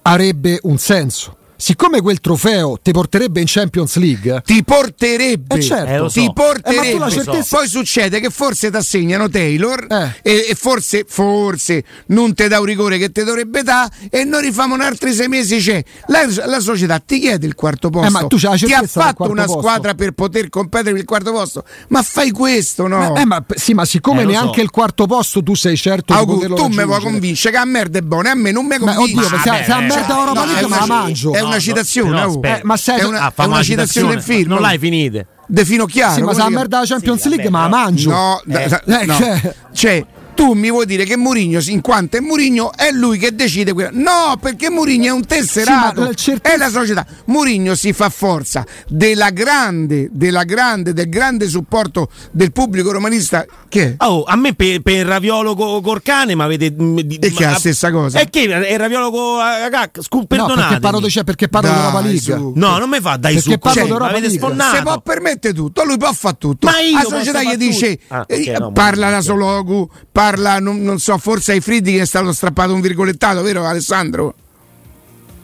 avrebbe 0.00 0.60
un 0.62 0.78
senso. 0.78 1.36
Siccome 1.56 2.00
quel 2.00 2.20
trofeo 2.20 2.78
ti 2.82 2.90
porterebbe 2.90 3.40
in 3.40 3.46
Champions 3.48 3.96
League, 3.96 4.42
ti 4.44 4.62
porterebbe, 4.64 5.54
Eh, 5.56 5.62
certo. 5.62 5.90
Eh, 5.92 5.98
lo 5.98 6.08
so. 6.08 6.20
ti 6.20 6.24
Eh, 6.24 6.26
ma 6.26 6.32
tu 6.32 6.42
porterebbe. 6.42 6.98
la 6.98 7.10
certezza- 7.10 7.56
Poi 7.56 7.68
succede 7.68 8.20
che 8.20 8.28
forse 8.30 8.70
ti 8.70 8.76
assegnano 8.76 9.28
Taylor 9.28 9.86
Eh. 9.88 10.10
e, 10.22 10.46
e 10.50 10.54
forse, 10.56 11.04
forse 11.08 11.84
non 12.06 12.34
ti 12.34 12.46
dà 12.48 12.58
un 12.58 12.64
rigore 12.66 12.98
che 12.98 13.10
ti 13.12 13.22
dovrebbe 13.22 13.62
dare 13.62 13.88
e 14.10 14.24
noi 14.24 14.42
rifamo 14.42 14.74
un 14.74 14.80
altri 14.80 15.12
sei 15.14 15.28
mesi. 15.28 15.58
C'è. 15.58 15.82
La, 16.08 16.26
la 16.46 16.60
società 16.60 16.98
ti 16.98 17.20
chiede 17.20 17.46
il 17.46 17.54
quarto 17.54 17.88
posto, 17.88 18.08
Eh, 18.08 18.10
ma 18.10 18.26
tu 18.26 18.36
c'hai 18.36 18.58
la 18.58 18.66
ti 18.66 18.72
ha 18.72 18.82
fatto 18.86 19.30
una 19.30 19.44
posto. 19.44 19.60
squadra 19.60 19.94
per 19.94 20.10
poter 20.12 20.48
competere 20.48 20.90
per 20.90 21.00
il 21.00 21.06
quarto 21.06 21.30
posto, 21.32 21.64
ma 21.88 22.02
fai 22.02 22.30
questo, 22.32 22.88
no? 22.88 23.16
Eh, 23.16 23.20
eh, 23.20 23.24
ma, 23.24 23.42
sì, 23.54 23.72
ma 23.74 23.84
siccome 23.84 24.22
Eh, 24.22 24.26
neanche 24.26 24.56
so. 24.58 24.62
il 24.62 24.70
quarto 24.70 25.06
posto 25.06 25.42
tu 25.42 25.54
sei 25.54 25.76
certo 25.76 26.12
di 26.12 26.18
Augu, 26.18 26.34
poterlo 26.34 26.56
tu 26.56 26.62
mi 26.62 26.68
vuoi 26.68 26.78
raggiungere. 26.86 27.10
convincere 27.12 27.54
che 27.54 27.60
a 27.60 27.64
merda 27.64 27.98
è 27.98 28.02
buona, 28.02 28.30
a 28.32 28.34
me 28.34 28.50
non 28.50 28.66
mi 28.66 28.76
Ma 28.80 28.94
convince. 28.94 29.24
oddio, 29.24 29.38
se, 29.38 29.42
se 29.64 29.72
a 29.72 29.78
beh, 29.78 29.86
merda 29.86 30.14
eh, 30.16 30.18
Europa 30.18 30.44
League 30.44 30.68
me 30.68 30.76
la 30.76 30.86
mangio. 30.86 31.32
è 31.32 31.40
una 31.54 31.64
no, 31.64 31.76
citazione, 31.78 32.20
Augu. 32.20 32.34
aspetta. 32.34 32.56
Eh, 32.58 32.60
ma 32.64 32.76
sai- 32.76 33.00
è 33.00 33.04
una, 33.04 33.20
Ah, 33.20 33.32
è 33.34 33.40
una 33.42 33.46
una 33.54 33.62
citazione 33.62 34.08
del 34.14 34.22
film. 34.22 34.48
Non 34.48 34.60
l'hai 34.60 34.78
finite. 34.78 35.26
De 35.46 35.64
fino 35.64 35.84
chiaro. 35.84 36.14
Sì, 36.14 36.20
ma 36.22 36.26
se 36.28 36.30
a 36.32 36.34
si 36.34 36.40
chiama? 36.48 36.56
merda 36.56 36.78
la 36.80 36.86
Champions 36.86 37.20
Sì, 37.20 37.28
League 37.28 37.50
vabbè, 37.50 37.64
me 37.64 37.70
la 37.70 37.76
mangio. 37.82 38.10
No, 38.10 38.42
Eh, 38.48 38.62
eh, 39.02 39.04
no. 39.04 39.14
cioè- 39.16 39.54
Cioè, 39.72 40.06
tu 40.34 40.52
mi 40.52 40.70
vuoi 40.70 40.86
dire 40.86 41.04
che 41.04 41.16
Murigno, 41.16 41.60
in 41.66 41.80
quanto 41.80 42.16
è 42.16 42.20
Murigno, 42.20 42.72
è 42.74 42.90
lui 42.90 43.18
che 43.18 43.34
decide 43.34 43.72
quella. 43.72 43.90
No, 43.92 44.36
perché 44.40 44.70
Murigno 44.70 45.06
è 45.06 45.10
un 45.12 45.24
tesserato, 45.24 46.02
Sì, 46.02 46.06
la 46.08 46.14
certezza- 46.14 46.54
è 46.54 46.58
la 46.58 46.68
società. 46.68 47.06
Murigno 47.26 47.74
si 47.74 47.92
fa 47.92 48.08
forza 48.08 48.64
della 48.88 49.30
grande, 49.30 50.08
della 50.12 50.44
grande, 50.44 50.92
del 50.92 51.08
grande 51.08 51.48
supporto 51.48 52.08
del 52.32 52.52
pubblico 52.52 52.90
romanista. 52.92 53.44
Che 53.68 53.82
è? 53.82 53.94
Oh, 54.04 54.24
a 54.24 54.36
me 54.36 54.54
per, 54.54 54.80
per 54.80 55.06
Raviolo 55.06 55.54
co- 55.54 55.80
Corcane, 55.80 56.34
ma 56.34 56.44
avete. 56.44 56.66
E 56.66 57.32
che 57.32 57.44
è 57.44 57.50
la 57.50 57.54
stessa 57.58 57.90
cosa? 57.90 58.18
E 58.20 58.28
che 58.30 58.44
è 58.44 58.76
Raviolo 58.76 59.10
co- 59.10 59.38
a- 59.38 59.64
a- 59.64 59.68
cacca, 59.68 60.02
scu- 60.02 60.20
No, 60.20 60.26
perdonatemi. 60.26 60.66
perché 60.66 60.80
parlo, 60.80 61.00
di- 61.00 61.10
cioè, 61.10 61.24
perché 61.24 61.48
parlo 61.48 61.70
Dai, 61.70 62.02
League. 62.02 62.18
su. 62.20 62.52
No, 62.56 62.78
non 62.78 62.88
mi 62.88 63.00
fa 63.00 63.16
dai 63.16 63.34
Perché 63.34 63.50
su 63.52 63.58
parlo 63.58 63.74
così, 63.80 63.86
d'Europa 63.86 64.10
avete. 64.10 64.30
Se 64.30 64.82
può 64.82 65.00
permettere 65.00 65.54
tutto, 65.54 65.84
lui 65.84 65.96
può 65.96 66.12
fare 66.12 66.36
tutto. 66.38 66.66
Ma 66.66 66.78
io 66.80 66.96
la 66.96 67.04
società 67.04 67.42
gli 67.42 67.56
dice. 67.56 67.98
Ah, 68.08 68.24
eh, 68.28 68.50
ok, 68.52 68.58
no, 68.60 68.72
parla 68.72 69.10
da 69.10 69.20
Sologu, 69.20 69.88
parla, 70.10 70.23
non, 70.32 70.82
non 70.82 70.98
so, 70.98 71.16
forse 71.18 71.52
ai 71.52 71.60
Friddi 71.60 71.94
che 71.94 72.02
è 72.02 72.06
stato 72.06 72.32
strappato 72.32 72.74
un 72.74 72.80
virgolettato, 72.80 73.42
vero 73.42 73.64
Alessandro? 73.64 74.34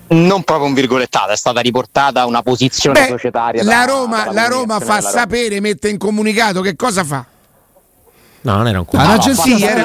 Non 0.08 0.42
proprio 0.42 0.66
un 0.66 0.74
virgolettato, 0.74 1.30
è 1.30 1.36
stata 1.36 1.60
riportata 1.60 2.26
una 2.26 2.42
posizione 2.42 3.00
Beh, 3.00 3.06
societaria. 3.06 3.62
la 3.62 3.70
da- 3.70 3.84
Roma, 3.84 4.24
dalla 4.24 4.32
la 4.32 4.46
Roma 4.48 4.80
fa 4.80 5.00
sapere, 5.00 5.60
mette 5.60 5.88
in 5.88 5.98
comunicato 5.98 6.60
che 6.62 6.74
cosa 6.74 7.04
fa? 7.04 7.24
No, 8.42 8.56
non 8.56 8.68
era 8.68 8.78
un 8.78 8.84
Ah, 8.86 8.88
culo. 8.88 9.02
un'agenzia, 9.02 9.56
sì, 9.56 9.62
era- 9.64 9.84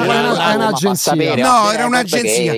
un'agenzia. 0.54 0.94
sapere, 0.94 1.42
No, 1.42 1.70
era 1.70 1.84
un'agenzia. 1.86 2.54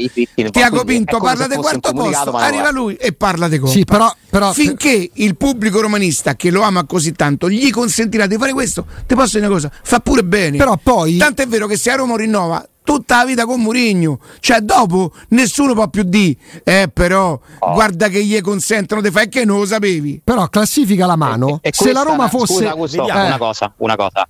Tiago 0.51 0.85
Pinto 0.85 1.19
parla 1.19 1.47
un 1.51 1.61
quarto 1.61 1.93
posto, 1.93 2.31
arriva 2.37 2.71
lui 2.71 2.95
e 2.95 3.13
parla 3.13 3.49
di 3.49 3.59
Coppa. 3.59 3.73
Sì, 3.73 3.85
però, 3.85 4.13
però 4.31 4.53
Finché 4.53 5.11
il 5.13 5.37
pubblico 5.37 5.81
romanista 5.81 6.37
che 6.37 6.51
lo 6.51 6.63
ama 6.63 6.85
così 6.85 7.13
tanto 7.13 7.51
gli 7.51 7.71
consentirà 7.71 8.27
di 8.27 8.37
fare 8.37 8.53
questo, 8.53 8.87
ti 9.07 9.15
posso 9.17 9.39
dire 9.39 9.47
una 9.47 9.55
cosa, 9.55 9.71
fa 9.83 9.99
pure 10.01 10.23
bene. 10.23 10.57
Però 10.57 10.77
poi- 10.81 11.17
Tanto 11.17 11.43
è 11.43 11.47
vero 11.49 11.67
che 11.67 11.77
se 11.77 11.91
a 11.91 11.97
Roma 11.97 12.17
rinnova 12.17 12.65
tutta 12.85 13.17
la 13.19 13.25
vita 13.27 13.45
con 13.45 13.61
Murigno, 13.61 14.19
cioè 14.41 14.61
dopo 14.61 15.13
nessuno 15.31 15.75
può 15.75 15.89
più 15.89 16.05
dire, 16.05 16.37
eh 16.65 16.89
però 16.93 17.39
Oh. 17.59 17.73
guarda 17.75 18.09
che 18.09 18.25
gli 18.25 18.41
consentono 18.41 19.01
di 19.03 19.11
fare 19.11 19.29
che 19.29 19.45
non 19.45 19.59
lo 19.59 19.67
sapevi. 19.67 20.21
però 20.25 20.47
classifica 20.49 21.05
la 21.07 21.17
mano. 21.17 21.59
E- 21.61 21.69
e 21.69 21.73
se 21.75 21.93
la 21.93 22.03
Roma 22.03 22.29
fosse. 22.29 22.67
scusa, 22.73 23.03
Eh, 23.03 23.27
una 23.27 23.37
cosa, 23.39 23.73
una 23.79 23.97
cosa. 23.97 24.27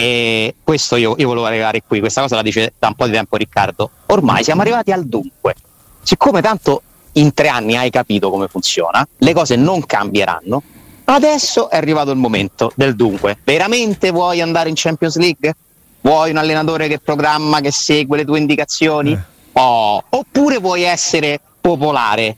E 0.00 0.54
questo 0.62 0.96
io, 0.96 1.14
io 1.18 1.26
volevo 1.26 1.46
arrivare 1.46 1.82
qui, 1.86 2.00
questa 2.00 2.22
cosa 2.22 2.36
la 2.36 2.42
dice 2.42 2.72
da 2.78 2.88
un 2.88 2.94
po' 2.94 3.06
di 3.06 3.12
tempo 3.12 3.36
Riccardo. 3.36 3.90
Ormai 4.06 4.42
siamo 4.42 4.62
arrivati 4.62 4.92
al 4.92 5.06
dunque. 5.06 5.54
Siccome 6.02 6.40
tanto 6.40 6.82
in 7.12 7.34
tre 7.34 7.48
anni 7.48 7.76
hai 7.76 7.90
capito 7.90 8.30
come 8.30 8.48
funziona, 8.48 9.06
le 9.18 9.32
cose 9.34 9.56
non 9.56 9.84
cambieranno. 9.84 10.62
Adesso 11.04 11.70
è 11.70 11.76
arrivato 11.76 12.12
il 12.12 12.18
momento 12.18 12.72
del 12.74 12.94
dunque. 12.94 13.38
Veramente 13.44 14.10
vuoi 14.10 14.40
andare 14.40 14.68
in 14.68 14.74
Champions 14.76 15.16
League? 15.16 15.54
Vuoi 16.02 16.30
un 16.30 16.36
allenatore 16.36 16.88
che 16.88 16.98
programma, 16.98 17.60
che 17.60 17.72
segue 17.72 18.18
le 18.18 18.24
tue 18.24 18.38
indicazioni? 18.38 19.18
Oh, 19.52 20.02
oppure 20.08 20.58
vuoi 20.58 20.82
essere 20.82 21.40
popolare? 21.60 22.36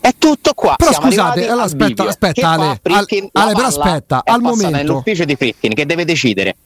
È 0.00 0.14
tutto 0.16 0.52
qua. 0.54 0.74
Però 0.76 0.92
Siamo 0.92 1.06
scusate, 1.06 1.40
allora 1.48 1.62
al 1.62 1.68
aspetta, 1.68 2.04
aspetta, 2.04 2.48
Ale? 2.50 2.80
Ale, 2.82 3.30
Ale, 3.32 3.52
però 3.52 3.66
aspetta, 3.66 4.22
al 4.24 4.40
momento- 4.40 4.76
nell'ufficio 4.76 5.24
di 5.24 5.34
Fritkin 5.34 5.74
che 5.74 5.86
deve 5.86 6.04
decidere 6.04 6.56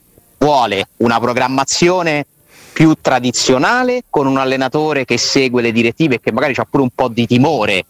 vuole 0.43 0.89
una 0.99 1.21
programmazione 1.21 2.27
più 2.73 2.97
tradizionale 3.01 4.05
con 4.11 4.27
un 4.27 4.39
allenatore 4.39 5.05
che 5.05 5.17
segue 5.17 5.63
le 5.63 5.71
direttive 5.71 6.17
e 6.17 6.21
che 6.21 6.33
magari 6.33 6.55
ha 6.57 6.67
pure 6.69 6.83
un 6.83 6.91
po' 6.93 7.09
di 7.09 7.27
timore 7.27 7.85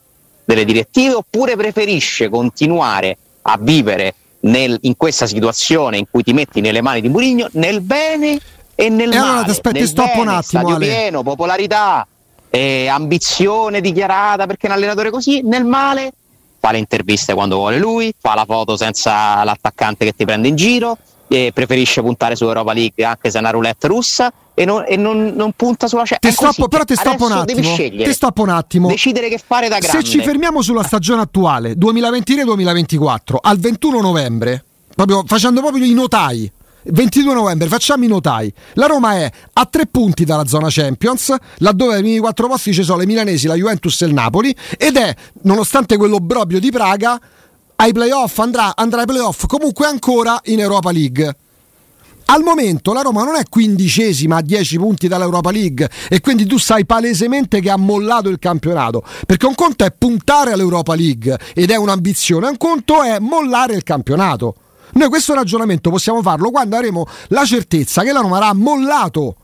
delle 0.44 0.64
direttive 0.64 1.14
oppure 1.14 1.56
preferisce 1.56 2.28
continuare 2.28 3.16
a 3.42 3.56
vivere 3.58 4.14
nel- 4.40 4.78
in 4.82 4.96
questa 4.96 5.26
situazione 5.26 5.96
in 5.96 6.04
cui 6.10 6.22
ti 6.22 6.32
metti 6.32 6.60
nelle 6.60 6.82
mani 6.82 7.00
di 7.00 7.08
Murigno 7.08 7.48
nel 7.52 7.80
bene 7.80 8.38
e 8.74 8.88
nel 8.88 9.12
E 9.12 9.16
male 9.16 9.28
allora 9.28 9.44
ti 9.44 9.50
aspetti, 9.50 9.78
nel 9.78 9.88
stop 9.88 10.06
un 10.06 10.24
bene, 10.24 10.28
attimo, 10.30 10.42
stadio 10.42 10.74
Ale. 10.74 10.86
pieno, 10.86 11.22
popolarità 11.22 12.06
eh, 12.50 12.86
ambizione 12.88 13.80
dichiarata 13.80 14.46
perché 14.46 14.66
un 14.66 14.72
allenatore 14.72 15.10
così 15.10 15.40
nel 15.42 15.64
male 15.64 16.12
fa 16.58 16.70
le 16.70 16.78
interviste 16.78 17.34
quando 17.34 17.56
vuole 17.56 17.78
lui, 17.78 18.12
fa 18.16 18.34
la 18.34 18.44
foto 18.44 18.76
senza 18.76 19.42
l'attaccante 19.42 20.04
che 20.04 20.12
ti 20.12 20.24
prende 20.24 20.48
in 20.48 20.54
giro, 20.54 20.96
preferisce 21.52 22.02
puntare 22.02 22.36
su 22.36 22.44
Europa 22.44 22.72
League 22.72 23.04
anche 23.04 23.30
se 23.30 23.38
è 23.38 23.40
una 23.40 23.50
roulette 23.50 23.86
russa 23.86 24.32
e 24.54 24.64
non, 24.64 24.84
e 24.86 24.96
non- 24.96 25.32
non 25.34 25.52
punta 25.52 25.88
sulla. 25.88 26.02
Ti 26.04 26.30
stoppo, 26.30 26.68
però 26.68 26.84
ti 26.84 26.94
stoppo 26.94 27.24
un 27.24 27.32
attimo. 27.32 27.74
Ti 27.74 28.12
stoppo 28.12 28.42
un 28.42 28.50
attimo. 28.50 28.88
decidere 28.88 29.28
che 29.28 29.40
fare 29.44 29.68
da 29.68 29.78
grande. 29.78 29.98
Se 29.98 30.04
ci 30.04 30.20
fermiamo 30.20 30.62
sulla 30.62 30.82
stagione 30.82 31.22
attuale, 31.22 31.74
2023-2024, 31.74 33.36
al 33.40 33.58
21 33.58 34.00
novembre, 34.00 34.64
proprio 34.94 35.24
facendo 35.26 35.60
proprio 35.60 35.84
i 35.84 35.94
notai. 35.94 36.50
22 36.84 37.34
novembre 37.34 37.68
facciamo 37.68 38.04
i 38.04 38.08
notai. 38.08 38.52
La 38.74 38.86
Roma 38.86 39.14
è 39.14 39.30
a 39.52 39.66
tre 39.66 39.86
punti 39.86 40.24
dalla 40.24 40.46
zona 40.46 40.66
Champions, 40.68 41.34
laddove 41.58 41.94
ai 41.94 42.02
primi 42.02 42.18
quattro 42.18 42.48
posti 42.48 42.72
ci 42.72 42.82
sono 42.82 42.98
le 42.98 43.06
milanesi, 43.06 43.46
la 43.46 43.54
Juventus 43.54 44.02
e 44.02 44.06
il 44.06 44.12
Napoli, 44.12 44.54
ed 44.76 44.96
è, 44.96 45.14
nonostante 45.42 45.96
quello 45.96 46.18
brobio 46.18 46.58
di 46.58 46.70
Praga, 46.70 47.20
ai 47.82 47.92
playoff 47.92 48.38
andrà, 48.38 48.76
andrà 48.76 49.00
ai 49.00 49.06
playoff 49.06 49.46
comunque 49.46 49.86
ancora 49.86 50.40
in 50.44 50.60
Europa 50.60 50.92
League. 50.92 51.36
Al 52.26 52.44
momento 52.44 52.92
la 52.92 53.00
Roma 53.00 53.24
non 53.24 53.34
è 53.34 53.42
quindicesima 53.48 54.36
a 54.36 54.40
10 54.40 54.78
punti 54.78 55.08
dall'Europa 55.08 55.50
League 55.50 55.90
e 56.08 56.20
quindi 56.20 56.46
tu 56.46 56.58
sai 56.58 56.86
palesemente 56.86 57.60
che 57.60 57.70
ha 57.70 57.76
mollato 57.76 58.28
il 58.28 58.38
campionato, 58.38 59.02
perché 59.26 59.46
un 59.46 59.56
conto 59.56 59.84
è 59.84 59.90
puntare 59.90 60.52
all'Europa 60.52 60.94
League 60.94 61.36
ed 61.54 61.72
è 61.72 61.76
un'ambizione, 61.76 62.46
un 62.46 62.56
conto 62.56 63.02
è 63.02 63.18
mollare 63.18 63.74
il 63.74 63.82
campionato. 63.82 64.54
Noi 64.92 65.08
questo 65.08 65.34
ragionamento 65.34 65.90
possiamo 65.90 66.22
farlo 66.22 66.50
quando 66.50 66.76
avremo 66.76 67.04
la 67.28 67.44
certezza 67.44 68.02
che 68.02 68.12
la 68.12 68.20
Roma 68.20 68.36
avrà 68.36 68.54
mollato 68.54 69.34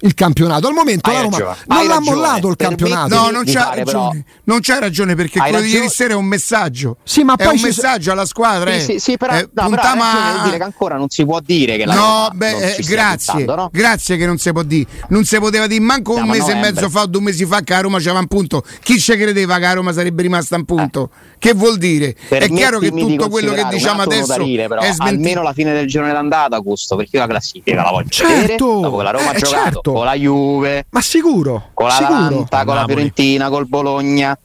il 0.00 0.14
campionato. 0.14 0.66
Al 0.68 0.74
momento 0.74 1.08
Hai 1.08 1.16
la 1.16 1.22
Roma 1.22 1.38
ragione, 1.38 1.56
non 1.66 1.76
l'ha 1.86 1.94
ragione. 1.94 2.16
mollato 2.16 2.48
il 2.48 2.56
campionato. 2.56 3.14
No, 3.14 3.30
non 3.30 3.44
c'ha 3.44 3.70
però- 3.70 3.74
ragione. 4.08 4.24
Non 4.44 4.58
c'ha 4.60 4.78
ragione 4.78 5.14
perché 5.14 5.38
Hai 5.38 5.48
quello 5.50 5.62
di 5.64 5.70
ieri 5.70 5.78
ragione. 5.86 5.94
sera 5.96 6.12
è 6.12 6.16
un 6.16 6.24
messaggio. 6.26 6.96
Sì, 7.02 7.22
ma 7.24 7.34
è 7.36 7.46
un 7.46 7.60
messaggio 7.60 8.12
alla 8.12 8.26
squadra. 8.26 8.70
Sì, 8.72 8.76
eh. 8.76 8.80
sì, 8.80 8.98
sì, 8.98 9.16
però, 9.16 9.34
Eh, 9.34 9.40
no, 9.40 9.48
però 9.52 9.66
punta 9.68 9.82
hai 9.92 9.98
ragione 9.98 10.22
ma- 10.22 10.32
nel 10.34 10.42
dire 10.44 10.56
che 10.58 10.62
ancora 10.64 10.96
non 10.96 11.08
si 11.08 11.24
può 11.24 11.40
dire 11.40 11.76
che 11.76 11.84
la 11.86 11.94
No, 11.94 12.00
Roma 12.00 12.30
beh, 12.34 12.50
non 12.52 12.62
eh, 12.62 12.76
grazie, 12.84 13.32
puntando, 13.34 13.62
no? 13.62 13.68
grazie 13.72 14.16
che 14.16 14.26
non 14.26 14.38
si 14.38 14.52
può 14.52 14.62
dire. 14.62 14.88
Non 15.08 15.24
si 15.24 15.38
poteva 15.38 15.66
dire 15.66 15.80
manco 15.80 16.12
Siamo 16.14 16.26
un 16.28 16.34
a 16.34 16.38
mese 16.38 16.50
e 16.50 16.54
novembre. 16.54 16.72
mezzo 16.82 16.90
fa 16.90 17.02
o 17.02 17.06
due 17.06 17.20
mesi 17.22 17.44
fa 17.46 17.60
che 17.62 17.74
a 17.74 17.80
Roma 17.80 17.98
c'era 17.98 18.18
un 18.18 18.26
punto. 18.26 18.62
Chi 18.82 18.98
ci 19.00 19.16
credeva 19.16 19.58
che 19.58 19.64
a 19.66 19.72
Roma 19.72 19.92
sarebbe 19.92 20.22
rimasta 20.22 20.56
un 20.56 20.64
punto? 20.64 21.10
Che 21.38 21.52
vuol 21.54 21.78
dire? 21.78 22.14
È 22.28 22.48
chiaro 22.48 22.78
che 22.78 22.86
Eh. 22.86 22.90
Tutto 23.06 23.28
quello 23.28 23.52
che 23.52 23.66
diciamo 23.70 24.02
adesso 24.02 24.32
notarile, 24.32 24.68
però, 24.68 24.80
è 24.80 24.92
smentito. 24.92 25.04
almeno 25.04 25.42
la 25.42 25.52
fine 25.52 25.72
del 25.72 25.86
girone 25.86 26.12
d'andata, 26.12 26.56
Augusto, 26.56 26.96
perché 26.96 27.16
io 27.16 27.22
la 27.22 27.28
classifica 27.28 27.82
la 27.82 27.90
voglio 27.90 28.08
Certo, 28.08 28.34
vedere 28.34 28.56
dopo 28.56 28.96
che 28.98 29.02
la 29.02 29.10
Roma 29.10 29.32
eh, 29.32 29.36
ha 29.36 29.38
giocato 29.38 29.80
certo. 29.86 29.92
con 29.92 30.04
la 30.04 30.14
Juve, 30.14 30.86
Ma 30.90 31.00
sicuro, 31.00 31.70
con 31.74 31.90
sicuro. 31.90 32.14
l'Atalanta, 32.18 32.64
con 32.64 32.74
la. 32.74 32.84
Fiorentina, 32.86 33.48
col 33.48 33.66
Bologna. 33.66 34.38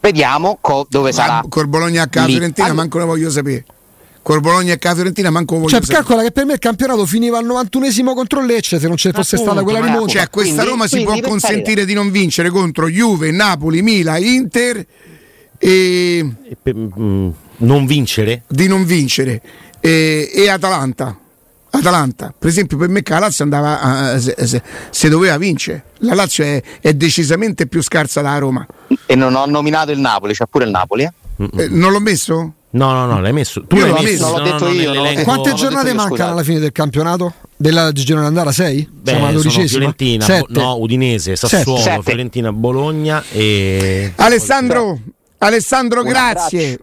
Vediamo 0.00 0.58
co- 0.60 0.86
dove 0.88 1.12
sarà. 1.12 1.34
Ma 1.42 1.44
col 1.48 1.66
Bologna 1.68 2.02
a 2.02 2.06
casa. 2.08 2.26
Fiorentina 2.26 2.72
manco 2.72 2.98
ne 2.98 3.04
voglio 3.04 3.30
sapere. 3.30 3.64
Col 4.22 4.40
Bologna 4.40 4.74
a 4.74 4.76
casa 4.76 4.96
Fiorentina 4.96 5.30
manco 5.30 5.54
ne 5.54 5.60
voglio 5.60 5.70
Cioè, 5.70 5.80
sapere. 5.82 5.98
calcola 6.02 6.22
che 6.24 6.32
per 6.32 6.44
me 6.46 6.52
il 6.54 6.58
campionato 6.58 7.06
finiva 7.06 7.38
al 7.38 7.44
91esimo 7.46 8.12
contro 8.14 8.44
Lecce 8.44 8.78
se 8.80 8.88
non 8.88 8.96
ci 8.96 9.10
fosse 9.12 9.36
Appunto, 9.36 9.52
stata 9.52 9.62
quella 9.64 9.80
ma- 9.80 9.86
rimonta. 9.86 10.12
Cioè, 10.12 10.30
questa 10.30 10.52
Quindi- 10.62 10.70
Roma 10.70 10.86
si 10.88 11.02
può 11.02 11.20
consentire 11.28 11.84
di 11.84 11.94
non 11.94 12.10
vincere 12.10 12.50
contro 12.50 12.88
Juve, 12.88 13.30
Napoli, 13.30 13.82
Milan, 13.82 14.22
Inter 14.22 14.84
e 15.58 16.18
E 16.18 16.56
per- 16.60 16.74
mm, 16.76 17.28
non 17.58 17.86
vincere? 17.86 18.42
di 18.48 18.66
non 18.68 18.84
vincere 18.84 19.40
e, 19.80 20.30
e 20.34 20.48
Atalanta. 20.48 21.16
Atalanta, 21.70 22.32
per 22.38 22.48
esempio, 22.48 22.76
per 22.76 22.88
me 22.88 23.02
che 23.02 23.12
la 23.12 23.18
Lazio 23.20 23.44
andava 23.44 23.80
a- 23.80 24.18
se, 24.18 24.34
se- 24.46 24.62
se 24.90 25.08
doveva 25.08 25.36
vincere. 25.36 25.84
La 25.98 26.14
Lazio 26.14 26.44
è, 26.44 26.62
è 26.80 26.92
decisamente 26.94 27.66
più 27.66 27.82
scarsa 27.82 28.20
della 28.22 28.38
Roma. 28.38 28.66
E 29.06 29.14
non 29.14 29.34
ho 29.34 29.44
nominato 29.46 29.90
il 29.92 29.98
Napoli, 29.98 30.32
c'è 30.34 30.44
pure 30.48 30.64
il 30.64 30.70
Napoli. 30.70 31.02
eh. 31.04 31.12
Eh, 31.56 31.68
non 31.68 31.92
l'ho 31.92 32.00
messo? 32.00 32.52
No, 32.70 32.92
no, 32.92 33.06
no, 33.06 33.20
l'hai 33.20 33.32
messo. 33.32 33.64
Tu 33.66 33.76
Io 33.76 33.86
l'hai 33.92 34.02
messo. 34.04 34.36
l'ho 34.36 34.42
detto 34.42 34.64
no, 34.66 34.72
io, 34.72 34.92
l'ho 34.92 35.22
Quante 35.22 35.54
giornate 35.54 35.88
mancano 35.94 36.08
scusate. 36.08 36.30
alla 36.30 36.42
fine 36.42 36.58
del 36.58 36.72
campionato? 36.72 37.34
Della 37.56 37.90
di 37.90 38.04
girone 38.04 38.24
d'andata? 38.24 38.52
6? 38.52 38.88
Beh, 38.90 39.10
Siamo 39.10 39.26
alla 39.26 39.38
sono 39.38 39.42
dodicesima? 39.50 39.78
Fiorentina, 39.80 40.24
Sette. 40.24 40.52
Bo- 40.52 40.60
no, 40.60 40.76
Udinese, 40.78 41.36
Sassuolo, 41.36 41.80
Sette. 41.80 42.02
Fiorentina, 42.02 42.52
Bologna 42.52 43.22
e 43.32 44.12
Alessandro, 44.16 44.98
Alessandro, 45.38 46.02
grazie. 46.02 46.74